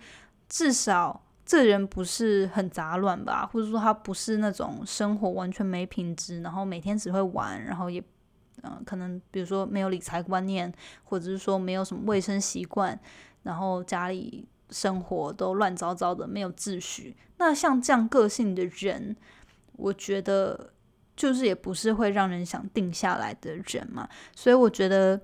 [0.49, 1.21] 至少。
[1.47, 3.45] 这人不是很杂乱吧？
[3.47, 8.03] 或者说他不是那种生活完全没品质，然后每天只会玩，然后也
[8.63, 12.99] 嗯，可能比如说没有理财观念，或者是说没有什么卫生习惯，
[13.43, 17.15] 然后家里生活都乱糟糟的，没有秩序。
[17.37, 19.15] 那像这样个性的人，
[19.73, 20.73] 我觉得
[21.15, 24.09] 就是也不是会让人想定下来的人嘛。
[24.35, 25.21] 所以我觉得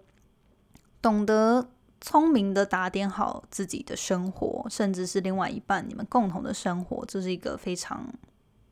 [1.00, 1.70] 懂得。
[2.00, 8.06] 聪明的打点好自己的生活，甚至是另外一半你们共同的生活，这是一个非常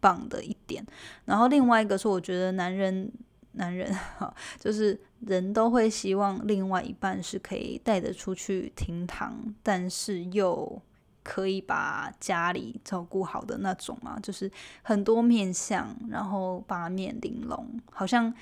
[0.01, 0.85] 棒的一点。
[1.27, 3.13] 然后另外一个是，我觉得男人，
[3.53, 10.81] 男人哈， 就是人都会希望另外一半是可以带得出去厅堂，但是又
[11.23, 14.51] 可以把家里照顾好的那种嘛，就是
[14.83, 18.33] 很多面相，然后八面玲珑，好像。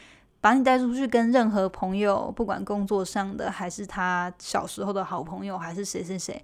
[0.40, 6.42] 把你带出去跟任何朋友，不管工作上的，还是他小时候的好朋友，还是谁谁谁，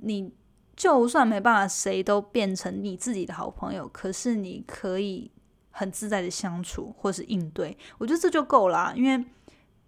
[0.00, 0.32] 你
[0.74, 5.30] 就算没办法谁都变成你自己的好朋友，可是你可以
[5.70, 9.24] 很自在的相处或是应对，我觉得这就够了，因为。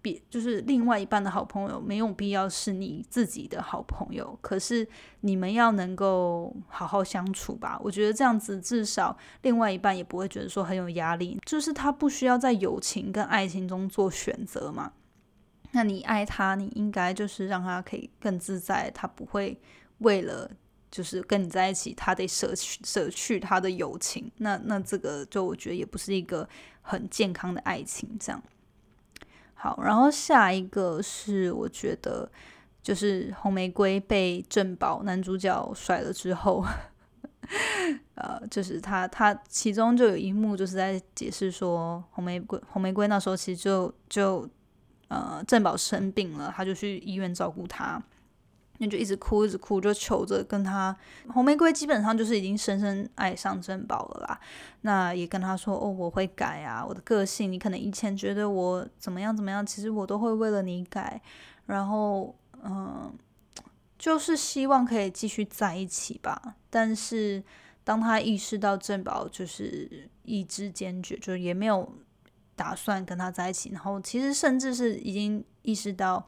[0.01, 4.37] 别就是另外一半的好朋友，没有必要是你自己的好朋友。
[4.41, 4.87] 可是
[5.21, 7.79] 你们要能够好好相处吧？
[7.83, 11.39] 我觉得这样子至少另外一半也不会觉得说很有压力。
[11.45, 14.93] 就是他不需要在友情跟爱情中做选择嘛。
[15.71, 19.59] 那你爱他，你应该就是让他可以更自在，他不会
[19.99, 20.49] 为了
[20.89, 24.31] 就是跟你在一起，他得舍去舍去他的友情。
[24.37, 26.47] 那那这个就我觉得也不是一个
[26.81, 28.41] 很健康的爱情，这样。
[29.61, 32.31] 好，然后下一个是我觉得
[32.81, 36.65] 就是红玫瑰被正宝男主角甩了之后，
[38.15, 44.49] 呃，就是他他其中就有一幕就是在解释说红玫瑰红玫瑰那时候其实就就
[45.09, 48.01] 呃正宝生病了，他就去医院照顾他。
[48.81, 50.95] 那就一直哭，一直哭，就求着跟他
[51.27, 54.39] 红玫瑰基本上就是已经深深爱上珍宝了啦。
[54.81, 61.21] 那也跟他说：“哦，我会改啊，我的个性，你可能以前觉得我怎么样怎么样，其实我都会为了你改。
[61.65, 62.33] 然后，
[62.63, 63.13] 嗯，
[63.97, 66.55] 就是希望可以继续在一起吧。
[66.69, 67.43] 但是
[67.83, 71.93] 当他意识到珍宝就是意志坚决，就也没有
[72.55, 73.71] 打算跟他在一起。
[73.71, 76.25] 然后，其实甚至是已经意识到。”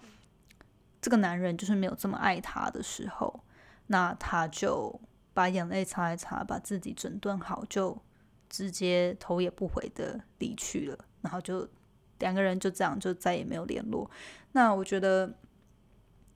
[1.02, 3.44] 这个男人就是没有这么爱她的时候，
[3.88, 5.00] 那他就
[5.34, 7.98] 把眼泪擦一擦，把自己整顿好，就
[8.50, 11.68] 直接头也不回的离去了，然后就
[12.20, 14.10] 两个人就这样就再也没有联络。
[14.52, 15.34] 那我觉得。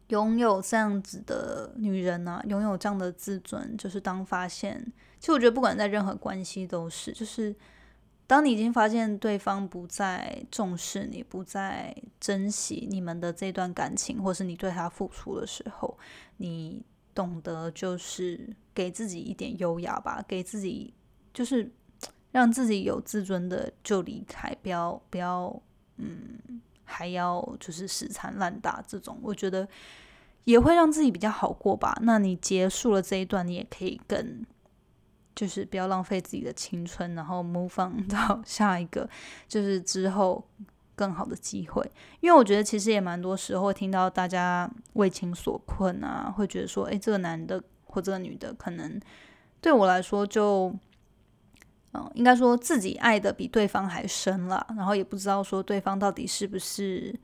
[0.09, 4.79] 拥有这样子的女人啊，拥有这样的自尊，就是当发现，
[5.19, 7.55] 其实我觉得不管在任何关系都是，就是
[8.27, 15.97] 当你已经发现对方不再重视你，不再珍惜你们的这段感情，或是你对他付出的时候，
[16.37, 20.93] 你懂得就是给自己一点优雅吧，给自己
[21.33, 21.71] 就是
[22.31, 25.61] 让自己有自尊的就离开，不要不要
[25.97, 26.61] 嗯。
[26.87, 29.67] 还要就是死缠烂打这种，我觉得
[30.43, 31.97] 也会让自己比较好过吧。
[32.03, 34.45] 那你结束了这一段，你也可以更
[35.35, 39.09] 就是不要浪费自己的青春，然后 move 到下一个，
[39.47, 40.43] 就是之后
[40.95, 41.83] 更好的机会。
[42.21, 48.99] 因为我觉得其实也蛮多时候听到大家为情所困啊，会觉得说，哎，这个男的或这个女的，可能
[49.59, 50.67] 对我来说就。
[51.93, 57.17] 嗯应该说自己爱的比对方还深了，然后也不知道说对方到底是不是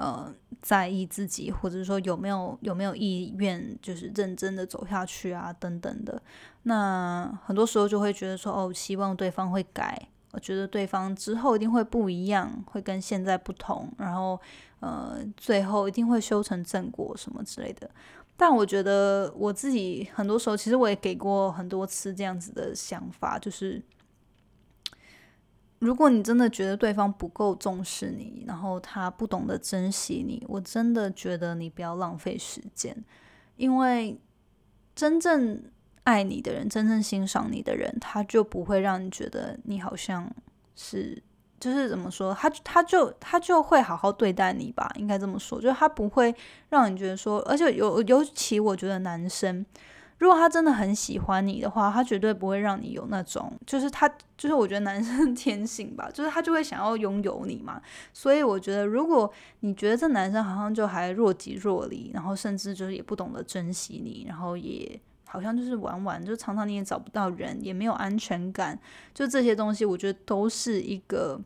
[0.00, 6.20] 呃在意自己，或者说有没有有没有意愿，就是认真的走下去啊等等的。
[6.62, 14.40] 那很多时候就会觉得说，哦，希望对方会改，我觉得对方之后一定会不一样，会跟现在不同，然后
[14.80, 17.90] 呃最后一定会修成正果什么之类的。
[18.36, 23.82] 但我觉得我自己很多时候，其实我也给过很多次这样子的想法，就是
[25.80, 32.96] 如果你真的觉得对方不够重视你，然后他不懂得珍惜你，我真的觉得你不要浪费时间，
[33.56, 34.18] 因为
[34.94, 35.62] 真正
[36.04, 40.32] 爱你的人，真正欣赏你的人，他就不会让你觉得你好像
[40.76, 41.22] 是。
[41.58, 46.34] 就是怎么说，他他就他就会好好对待你吧，应该这么说，就是他不会
[46.70, 49.66] 让你觉得说，而且尤尤其我觉得男生，
[50.20, 54.08] 如果他真的很喜欢你的话，他绝对不会让你有那种，就是他
[54.38, 59.28] 就是我觉得男生天性吧， 就是他就会想要拥有你嘛，所以我觉得如果
[59.60, 65.00] 你觉得这男生好像就还若即若离，然后甚至就是也不懂得珍惜你，然后也。
[65.32, 68.76] 好像就是玩玩，就常常你也找不到人，也没有安全感，
[69.14, 71.40] 就这些东西，我觉得都是一个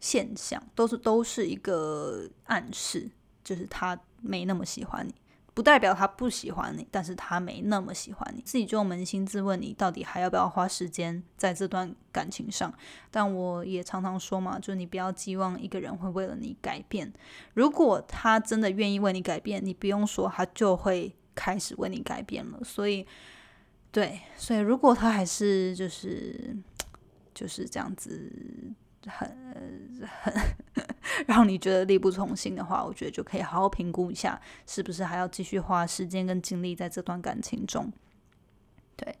[0.00, 3.08] 现象，都是都是一个暗示，
[3.44, 5.14] 就是他没那么喜欢你，
[5.54, 12.74] 不代表他不喜欢你，但是他没那么喜欢你，自己就扪心自问，你到底还要不要花时间在这段感情上？
[13.10, 17.12] 但我也常常说嘛，就你不要寄望一个人会为了你改变，
[17.54, 21.14] 如果他真的愿意为你改变，你不用说，他就会。
[21.36, 23.04] 开始为你改变了，所以，
[23.90, 26.56] 对，所以如果他还是就是
[27.34, 28.30] 就是这样子，
[29.06, 29.28] 很
[30.22, 30.34] 很
[31.26, 37.92] 让你觉得力不从心的话，我觉得就可以好好评估一下，是不是还要继续花时间跟精力在这段感情中。
[38.96, 39.12] 对，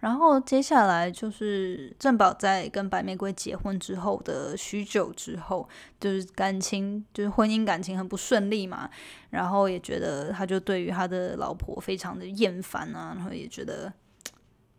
[0.00, 5.66] 然后接下来就是郑宝在跟白玫瑰结婚之后的许久之后，
[5.98, 8.90] 就是感情就是婚姻感情很不顺利嘛，
[9.30, 13.90] 然后也觉得他就对于他的老婆非常的厌烦啊，然后也觉得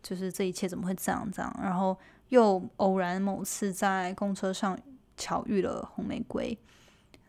[0.04, 1.98] 就是这一切怎么会这样这样，然后
[2.30, 4.78] 又偶然某次在公车上
[5.18, 6.58] 巧遇了红玫瑰，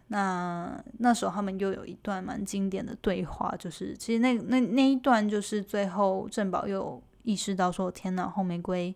[0.08, 7.02] 那那时候他们又有一段蛮经典的对话，就是其实那那那一段就是最后郑宝又。
[7.26, 8.94] 意识到说天哪，红玫瑰，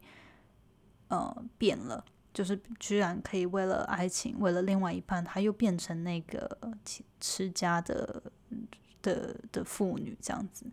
[1.09, 6.59] 呃，变了，就是居然可以为了爱情，为了另外一半，他又变成那个
[7.19, 8.23] 持家的
[9.03, 10.67] 的的妇女这样子。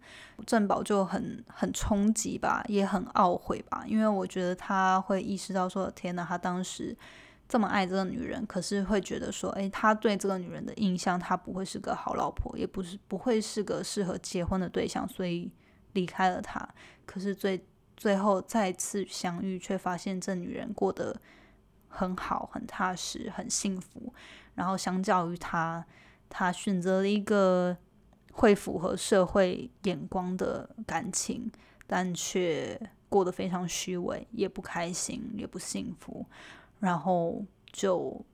[0.46, 6.96] 郑宝就很很冲击吧，也很懊悔吧，因为我觉得他会意识到说天哪，他当时
[7.48, 15.52] 这么爱这个女人，可是会觉得说，诶，他对这个女人的印象，他不会是个好老婆，也不是不会是个适合结婚的对象，所以。
[15.96, 16.68] 离开了他，
[17.06, 17.66] 可是最
[17.96, 21.16] 最后再次相遇，却发现这女人过得
[21.88, 24.14] 很好、很踏实、很幸福。
[24.56, 25.86] 然后相较于他，
[26.28, 27.78] 他选择了一个
[28.36, 31.52] 会符合社会眼光的感情，
[31.86, 32.80] 但却
[33.10, 36.26] 过得非常虚伪，也不开心，也不幸福。
[36.80, 38.26] 然后就。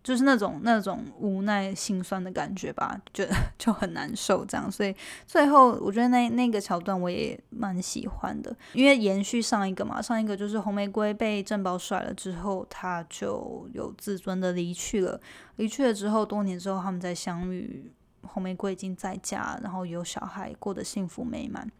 [0.00, 3.26] 就是那种那种无奈心酸的感觉吧，就
[3.58, 4.94] 就很难受这样，所以
[5.26, 15.20] 最后我觉得那那个桥段我也蛮喜欢的，因为延续上一个嘛，上一个就是红玫瑰被郑宝甩了之后，他就有自尊的离去了，
[15.56, 17.92] 离去了之后多年之后他们再相遇，
[18.22, 21.70] 红玫瑰已经在家，然后有小孩，过得幸福美满。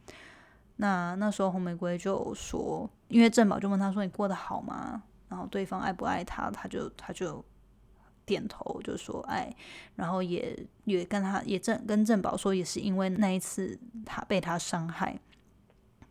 [0.77, 5.03] 那那时候红玫瑰就说，因为郑宝就问他说你过得好吗？
[5.29, 7.45] 然后对方爱不爱他，他就他就。
[8.29, 9.51] 点头就说爱，
[9.97, 15.19] 然后也也跟他也正跟郑宝说，也是因为那一次他被他伤害，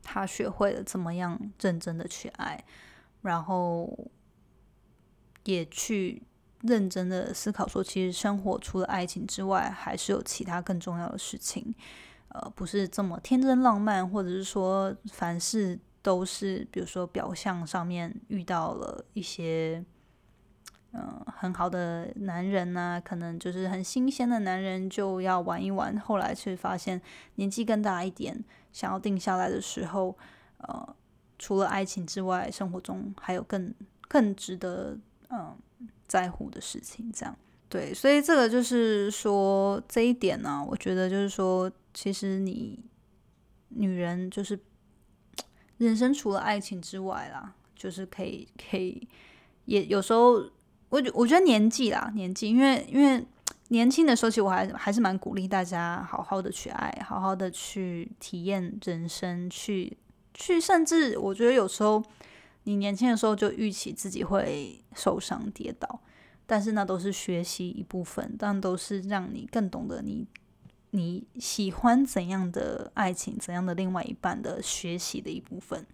[0.01, 2.63] 他学会了怎么样认真的去爱，
[3.21, 4.09] 然后
[5.43, 6.23] 也去
[6.61, 11.73] 认真的思考说，其实生活除了爱情之外，还是有其他更重要的事情。
[12.29, 19.83] 呃，不是这么天真浪漫，或者是说凡事都是，比如说表象上面遇到了一些，
[20.91, 27.01] 嗯，很好的男人呐，可能就是很新鲜的男人就要玩一玩，后来却发现
[27.35, 28.43] 年纪更大一点，
[28.73, 30.17] 想要定下来的时候，
[30.57, 30.95] 呃，
[31.39, 33.73] 除了爱情之外，生活中还有更
[34.07, 34.97] 更值得
[35.29, 35.55] 嗯
[36.07, 37.37] 在乎的事情，这样
[37.69, 41.71] 对，所以这个就是说这一点呢，我觉得就是说。
[41.93, 42.77] 其实你
[43.69, 44.59] 女人就是
[45.79, 49.07] 人生除了爱情之外啦，就是可以可以
[49.65, 50.33] 也有时候，
[50.89, 53.25] 我我觉得年纪啦，年纪，因为因为
[53.69, 59.97] 年轻的时候，其实我还还是蛮鼓励大家好好的去爱，好好的去体验人生，去
[60.35, 62.03] 去，甚至我觉得有时候
[62.67, 66.01] 你年轻的时候就预期自己会受伤跌倒，
[66.45, 70.27] 但是那都是学习一部分，但都是让你更懂得你。
[70.89, 75.85] 你喜欢怎样的爱情，怎样的另外一半的学习的一部分。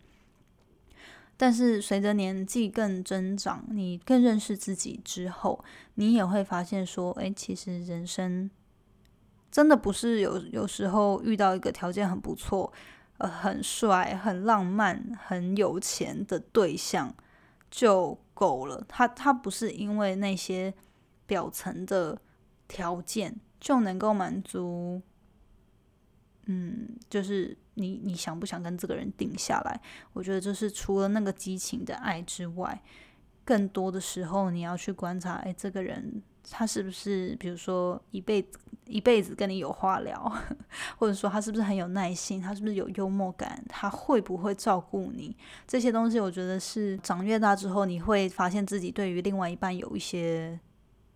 [1.38, 5.64] 但是随着年纪更增长，你更认识自己之后，
[5.94, 8.50] 你也会发现说，哎，其实人生
[9.52, 12.74] 真的不是有有时候遇到一个条件很不错、
[13.18, 17.14] 呃，很帅、很浪漫、很有钱的对象
[17.70, 18.84] 就够了。
[18.88, 20.74] 他他不是因为那些
[21.26, 22.22] 表层的
[22.68, 23.40] 条件。
[23.64, 25.02] 就能够满足，
[26.48, 29.80] 嗯，就是你你想不想跟这个人定下来？
[30.12, 32.84] 我觉得就是除了那个激情的爱之外，
[33.46, 40.20] 更多的时候你要去观察，哎，这个人他是不是，比如说一辈子一辈子跟你有话聊，
[40.98, 45.36] 或者说他是不是很有耐心，他是不是有幽默感，他会不会照顾你？
[45.68, 50.60] 这些东西，我觉得是长越大之后，你会发现自己对于另外一半有一些。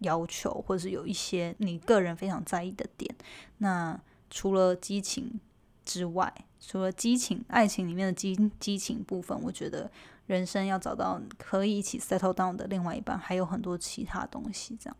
[0.01, 3.11] 要求，或者是有一些你个人非常在意的点。
[3.57, 3.99] 那
[4.29, 5.39] 除了激情
[5.83, 9.89] 之外，除了激情，爱情里面的激激情部分，我觉得
[10.27, 14.77] 人生要找到可以一起 settle down 的另外一半，还有很多其他东西。
[14.79, 14.95] 这样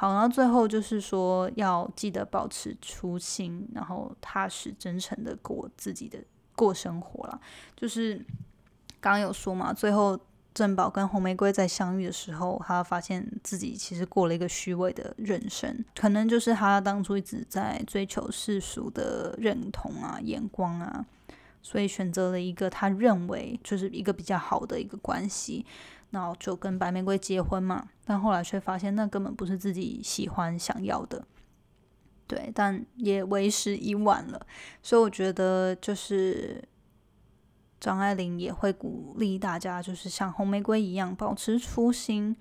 [0.00, 6.20] 好，然后最后就是说，要记得保持初心，然后踏实真诚的过自己的
[6.54, 7.40] 过生活了。
[7.74, 8.14] 就是
[9.00, 10.16] 刚刚有说嘛，最后。
[10.54, 21.06] 正宝跟红玫瑰在相遇的时候，他发现自己其实过了一个虚伪的人生，可能就是他当初一直在追求世俗的认同啊、眼光啊，
[21.62, 25.64] 所以选择了一个他认为就是一个比较好的一个关系，
[26.10, 27.88] 然后就跟白玫瑰结婚嘛。
[28.04, 31.24] 但后来却发现那根本不是自己喜欢想要的，
[32.26, 34.46] 对，但也为时已晚了。
[34.82, 36.62] 所以我觉得就是。
[37.80, 42.34] 张爱玲也会鼓励大家，就是像红玫瑰一样，保持初心，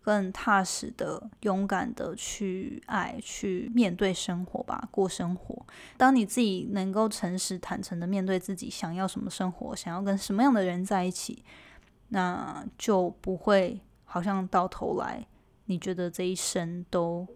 [0.00, 5.64] 更踏实的、勇敢的去爱、去面对生活吧，过生活。
[5.96, 11.44] 当你自己能够诚实、坦诚的面对自己想要什么生活，想要跟什么样的人在一起，
[12.12, 15.26] 那就不会好像到头来，
[15.64, 17.26] 你觉得这一生都。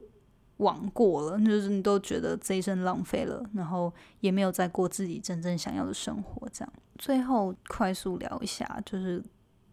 [0.59, 6.49] 枉过了，就是你都觉得这一生浪费了，然后也没有再过自己真正想要的生活。
[6.49, 9.23] 这样，最后快速聊一下，就是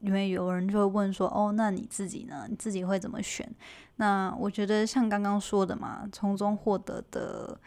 [0.02, 2.46] 因为有人就会问说：“哦，那你自己呢？
[2.50, 3.50] 你自己会怎么选？”
[3.96, 7.58] 那我觉得像刚刚说的嘛，从中获得的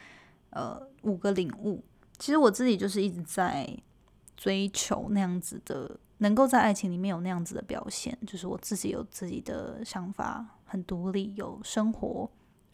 [0.51, 1.82] 呃五个领悟，
[2.18, 3.66] 其实我自己就是一直在
[4.37, 12.31] 追求那样子的，能够在爱情里面有那样子的表现，就是我自己有自己的想法，很独立，有生活。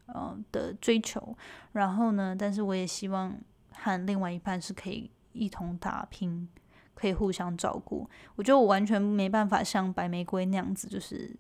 [0.07, 1.35] 呃的追求，
[1.73, 2.37] 然后呢？
[2.39, 3.35] 但是我也希望
[3.71, 6.47] 和另外一半是可以一同打拼，
[6.95, 8.07] 可以互相照顾。
[8.37, 11.35] 我觉得我完全没办法像白玫瑰那样子，就是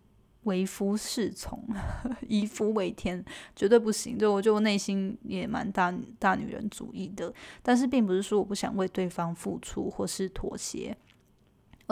[0.44, 1.62] 为夫侍从，
[2.26, 3.22] 以夫为天，
[3.54, 4.16] 绝对不行。
[4.16, 10.96] 就我觉得我内心也蛮大大女人主义的，但是并不是说我不想为对方付出或是妥协，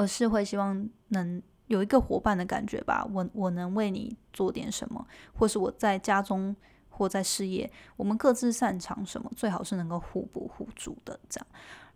[0.01, 1.43] 而是会希望能。
[1.71, 6.57] 有一个伙伴的感觉吧，我我能为你做点什么，或是我在家中
[6.89, 11.47] 或在事业，我们各自擅长什么，最好是能够互补互助的这样。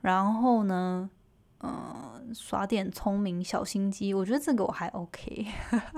[0.01, 1.11] 然后呢，
[1.59, 5.45] 呃，耍点聪明小心机，我觉得这个我还 OK，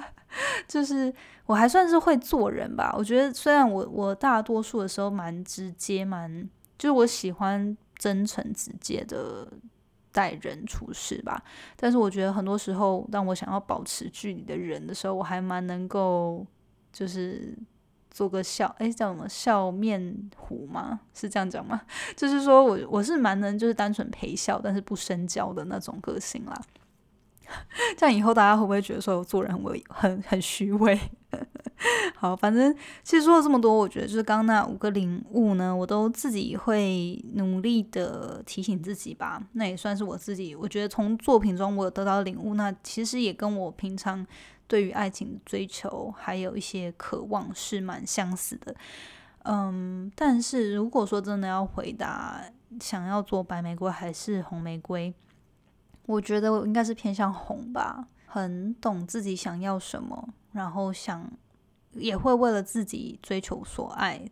[0.66, 1.12] 就是
[1.44, 2.94] 我还算是会做人吧。
[2.96, 6.48] 我觉得虽然我我大多数的时候蛮直接，蛮
[6.78, 9.46] 就是我喜欢真诚直接的。
[10.16, 11.42] 待人处事吧，
[11.76, 16.46] 但是我觉得很多时候，当我想要保持距离的人的时候，我还蛮能够，
[16.90, 17.54] 就是
[18.10, 21.00] 做个笑，哎，叫什么笑面虎吗？
[21.12, 21.82] 是这样讲吗？
[22.16, 26.58] 就是说我我是蛮能就是单纯陪笑，但是不深交的那种个性啦。
[27.98, 30.98] 这样以后大家会不会觉得说我做人很伪、很很虚伪？
[32.16, 39.42] 好，反正其实说了这么多，我觉得就是刚刚那五个领悟呢，我都自己会努力的提醒自己吧。
[39.52, 44.26] 那也算是我自己，我觉得从作品中我得到领悟，那其实也跟我平常
[44.66, 48.74] 对于爱情的追求还有一些渴望是蛮相似的。
[49.44, 52.42] 嗯，但是如果说真的要回答
[52.80, 55.12] 想要做白玫瑰还是红玫瑰，
[56.06, 61.30] 我觉得应该是偏向红吧，很懂自己想要什么，然后想。
[61.98, 64.28] 也会为了自己追求所爱，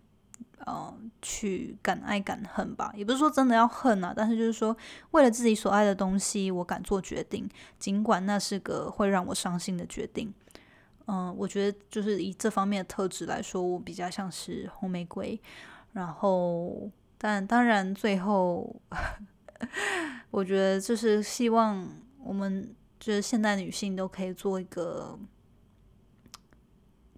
[0.58, 2.92] 呃，去敢爱敢恨吧。
[2.96, 4.76] 也不是说真的要恨啊，但是就是说，
[5.10, 7.48] 为了自己所爱的东西，我敢做决定，
[7.78, 10.32] 尽管那是个会让我伤心的决定。
[11.06, 15.40] 嗯，我觉得就是以这方面的特质来说，我比较像是红玫瑰。
[15.92, 18.74] 然后，但当然，最后，
[20.30, 21.86] 我觉得就是希望
[22.22, 25.18] 我们就是现代女性都可以做一个。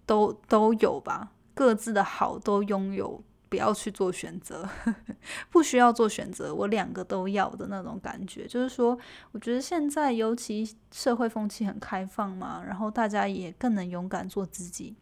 [0.07, 4.67] 都都有吧，各自的好都拥有，不要去做选择，
[5.51, 8.47] 不需要做选择，我两个都要的那种感觉。
[8.47, 8.97] 就是说，
[9.33, 14.95] 我觉得现在尤其社会风气很开放嘛，然后大家也更能勇敢做自己，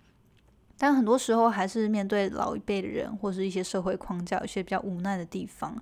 [0.78, 5.76] 但很多时候还是面对老一辈的人或是一些社会框架，有些比较无奈的地方。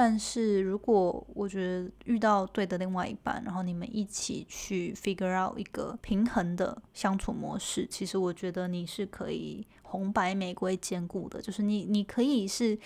[0.00, 11.42] 但是如果我觉得遇到对的另外一半，然后你们一起去 figure out 一个平衡的相处模式，其实我觉得你是可以红白玫瑰兼顾的。
[11.42, 12.78] 就是你你可以是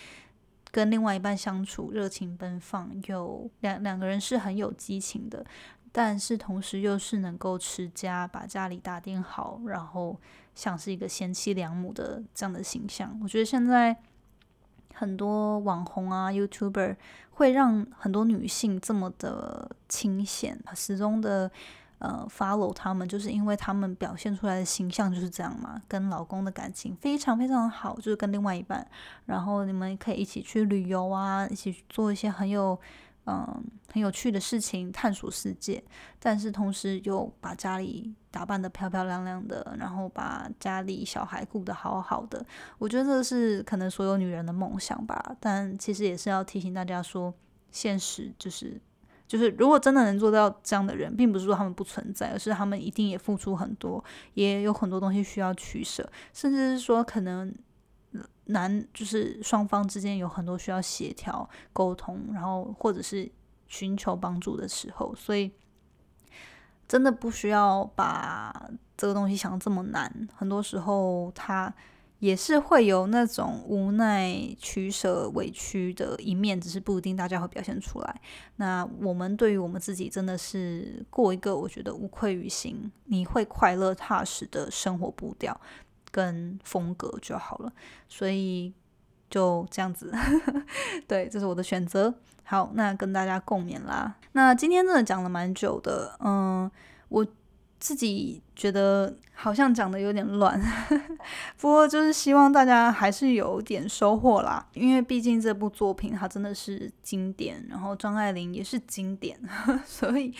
[0.71, 5.45] 跟另外一半相处热情奔放，有两两个人是很有激情的，
[5.93, 10.19] 但是同时又是能够持家，把家里打点好，然后
[10.55, 13.21] 像是一个贤妻良母的这样的形象。
[13.23, 13.95] 我觉得现在。
[14.95, 16.97] 很多网红啊，YouTuber
[17.33, 21.51] 会让很多女性这么的清闲，始终的
[21.99, 28.87] 呃 follow 他们，就是因为他们表现出来的形象就是这样嘛，跟老公的感情非常非常好，就是跟另外一半，
[29.27, 32.79] 然后你们可以一起去旅游啊，一起做一些很有。
[33.25, 35.81] 嗯，很有趣的事情，探索世界，
[36.19, 42.45] 但是同时又把家里打扮的漂漂亮亮的，然后把家里小孩顾得好好的。
[42.79, 45.37] 我觉得这是可能所有女人的梦想吧。
[45.39, 47.33] 但其实也是要提醒大家说，
[47.71, 48.81] 现实就是
[49.29, 54.03] 就是，如果真的能做到这样的人，并不是说他们不存在，而是他们一定也付出很多，
[54.35, 57.55] 也有很多东西需要取舍，甚至是说可能。
[58.47, 63.31] 难就是双方之间有很多需要协调沟通，然后或者是
[63.69, 65.51] 寻求帮助的时候，所以
[66.89, 70.29] 真的不需要把这个东西想这么难。
[70.35, 71.73] 很多时候，他
[72.19, 78.21] 也是会有那种无奈、取舍、委屈的一面，只是不一定大家会表现出来。
[78.57, 85.61] 那我们对于我们自己，真的是过一个我觉得无愧于心、你会快乐踏实的生活步调。
[86.13, 87.73] 跟风格就好了，
[88.09, 88.73] 所以
[89.29, 90.13] 就这样子，
[91.09, 92.15] 对，这是我的选择。
[92.45, 94.15] 好，那跟大家共勉啦。
[94.33, 96.71] 那今天真的讲了蛮久的，嗯，
[97.09, 97.27] 我
[97.83, 100.61] 自己觉得好像讲的有点乱，
[101.59, 104.65] 不过就是希望大家还是有点收获啦。
[104.75, 109.37] 因为毕竟这部作品它真的是经典，然后张爱玲也是经典，
[109.85, 110.33] 所以。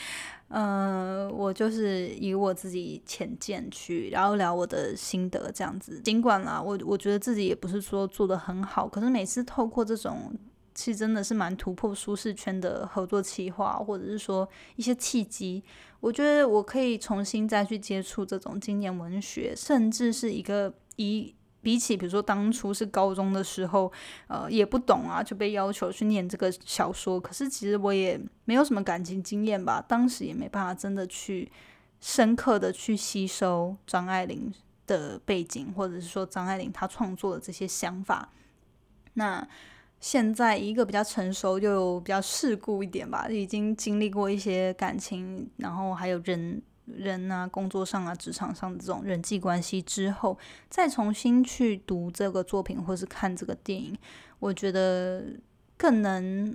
[0.55, 5.99] 嗯，我就是以我自己浅见去聊一聊我的心得，这样子。
[6.05, 10.31] 尽管啦，我我觉得自己也不是说做的很好，可是每次透过这种，
[10.75, 15.63] 其实真的是蛮突破舒适圈的合作企划，或者是说一些契机，
[16.01, 21.35] 我觉得我可以重新再去接触这种经典文学，甚至是一个以。
[21.65, 23.93] 比起比如说当初是高中的时候，
[24.27, 27.21] 呃，也不懂啊，就被要求去念这个小说。
[27.21, 31.53] 可是其实我也没有什么感情经验吧，当时也没办法真的去
[32.01, 34.53] 深刻的去吸收张爱玲
[34.89, 38.31] 的背景，或者是说张爱玲她创作的这些想法。
[39.13, 39.47] 那
[40.03, 46.61] 现在一个比较成熟又比较世故一点吧，已经经历过一些感情，然后还有人。
[46.85, 50.37] 人啊，工作上啊，职场上这种人际关系之后，
[50.69, 53.97] 再重新去读这个作品或是看这个电影，
[54.41, 55.25] 我觉得
[55.77, 56.55] 更能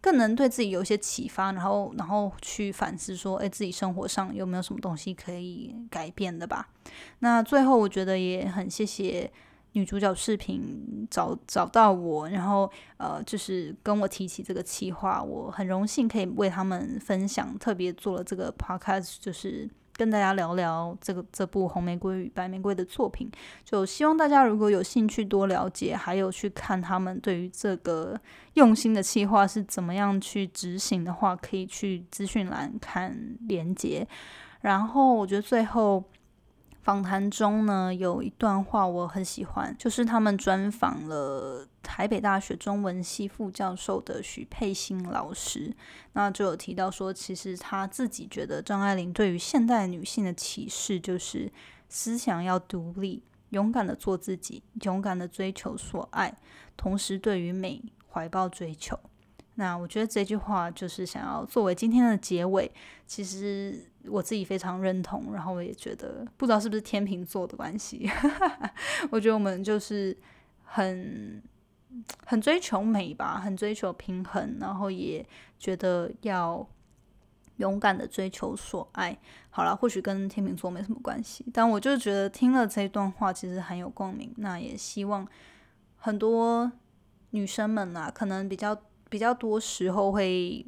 [0.00, 6.68] 更能对自己有一些启发，然后然后去反思说，哎，自己生活上有没有什么东西可以改变的吧？
[7.18, 9.30] 那最后，我觉得也很谢谢。
[9.76, 23.30] 女主角视频找找到我，然后呃，就是跟我提起这个企划，我很荣幸可以为他们分享，特别做了这个 podcast，就是跟大家聊聊这个这部《红玫瑰与白玫瑰》的作品，
[23.64, 28.18] 就希望大家如果有兴趣多了解，还有去看他们对于这个
[28.54, 34.04] 用心的企划是怎么样去执行的话，可以去资讯栏看连接。
[34.62, 36.02] 然后我觉得最后。
[36.84, 45.74] 访谈中呢，有一段话我很喜欢，就是他们专访了台北大学中文系副教授的许佩欣老师，
[46.12, 51.50] 那就有提到说，其实他自己觉得张爱玲对于现代女性的启示，就是
[51.88, 56.36] 思想要独立，勇敢的做自己，勇敢的追求所爱，
[56.76, 59.00] 同时对于美怀抱追求。
[59.56, 62.68] 那我觉得这句话就是想要作为今天的结尾，
[63.06, 68.10] 其实我自己非常认同，然后我也觉得不知道是不是天秤座的关系，
[69.12, 70.16] 我觉得我们就是
[70.64, 71.40] 很
[72.26, 75.24] 很追求美吧，很追求平衡，然后也
[75.56, 76.68] 觉得要
[77.58, 79.16] 勇敢的追求所爱。
[79.50, 84.34] 好了，或许跟天秤座没什么关系，但我就觉得听了这段话其实很有共鸣。
[84.38, 85.24] 那也希望
[85.96, 86.72] 很多
[87.30, 88.76] 女生们啊，可能比较。
[89.14, 90.66] 比较多时候会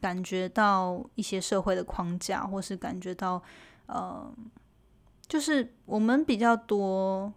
[0.00, 3.42] 感觉到一些社会的框架，或是感觉到
[3.86, 4.32] 呃，
[5.26, 7.32] 就是我们比较多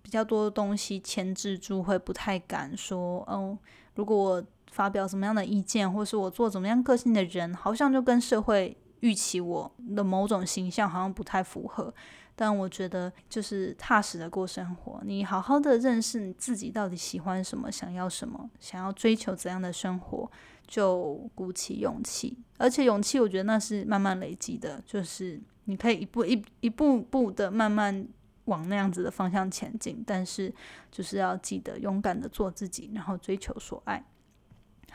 [0.00, 3.58] 比较多的东西牵制住，会不太敢说哦。
[3.94, 8.74] 如果我发表什么样的意见，或是我做怎么样个性的人，好像就跟社会
[9.04, 11.92] 预期我的某种形象好像不太符合。
[12.36, 20.28] 但我觉得，就是踏实的过生活，你好好的认识你自己，到底喜欢什么，想要什么，想要追求怎样的生活，
[20.66, 22.36] 就鼓起勇气。
[22.58, 28.04] 而且勇气，我觉得那是慢慢累积的，就是你可以一步一一步步的慢慢
[28.46, 30.02] 往那样子的方向前进。
[30.04, 30.52] 但是，
[30.90, 34.04] 就是要记得勇敢的做自己，然后追求所爱。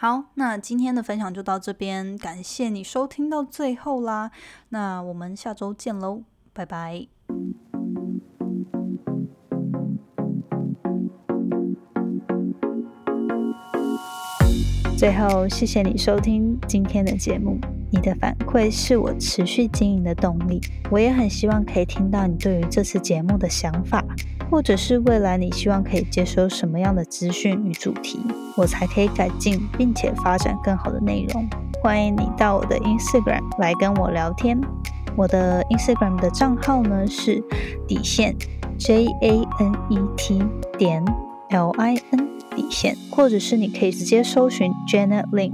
[0.01, 4.31] 好，那今天的分享就到这边，感谢你收听到最后啦。
[4.69, 6.21] 那我们下周见喽，
[6.53, 7.05] 拜拜。
[14.97, 17.59] 最后，谢谢你收听今天的节目。
[17.91, 20.61] 你的反馈是我持续经营的动力。
[20.89, 24.01] 我也很希望可以听到你对于这次节目的想法，
[24.49, 28.19] 或者是未来你希望可以接收什么样的资讯与主题，
[28.57, 31.47] 我才可以改进并且发展更好的内容。
[31.81, 34.59] 欢迎你到我的 Instagram 来跟我聊天。
[35.15, 37.43] 我的 Instagram 的账号呢是
[37.87, 38.35] 底线
[38.77, 40.43] J A N E T
[40.77, 41.03] 点
[41.49, 42.29] L I N。
[42.55, 45.53] 底线，或者是你可以直接搜寻 Janet Lin。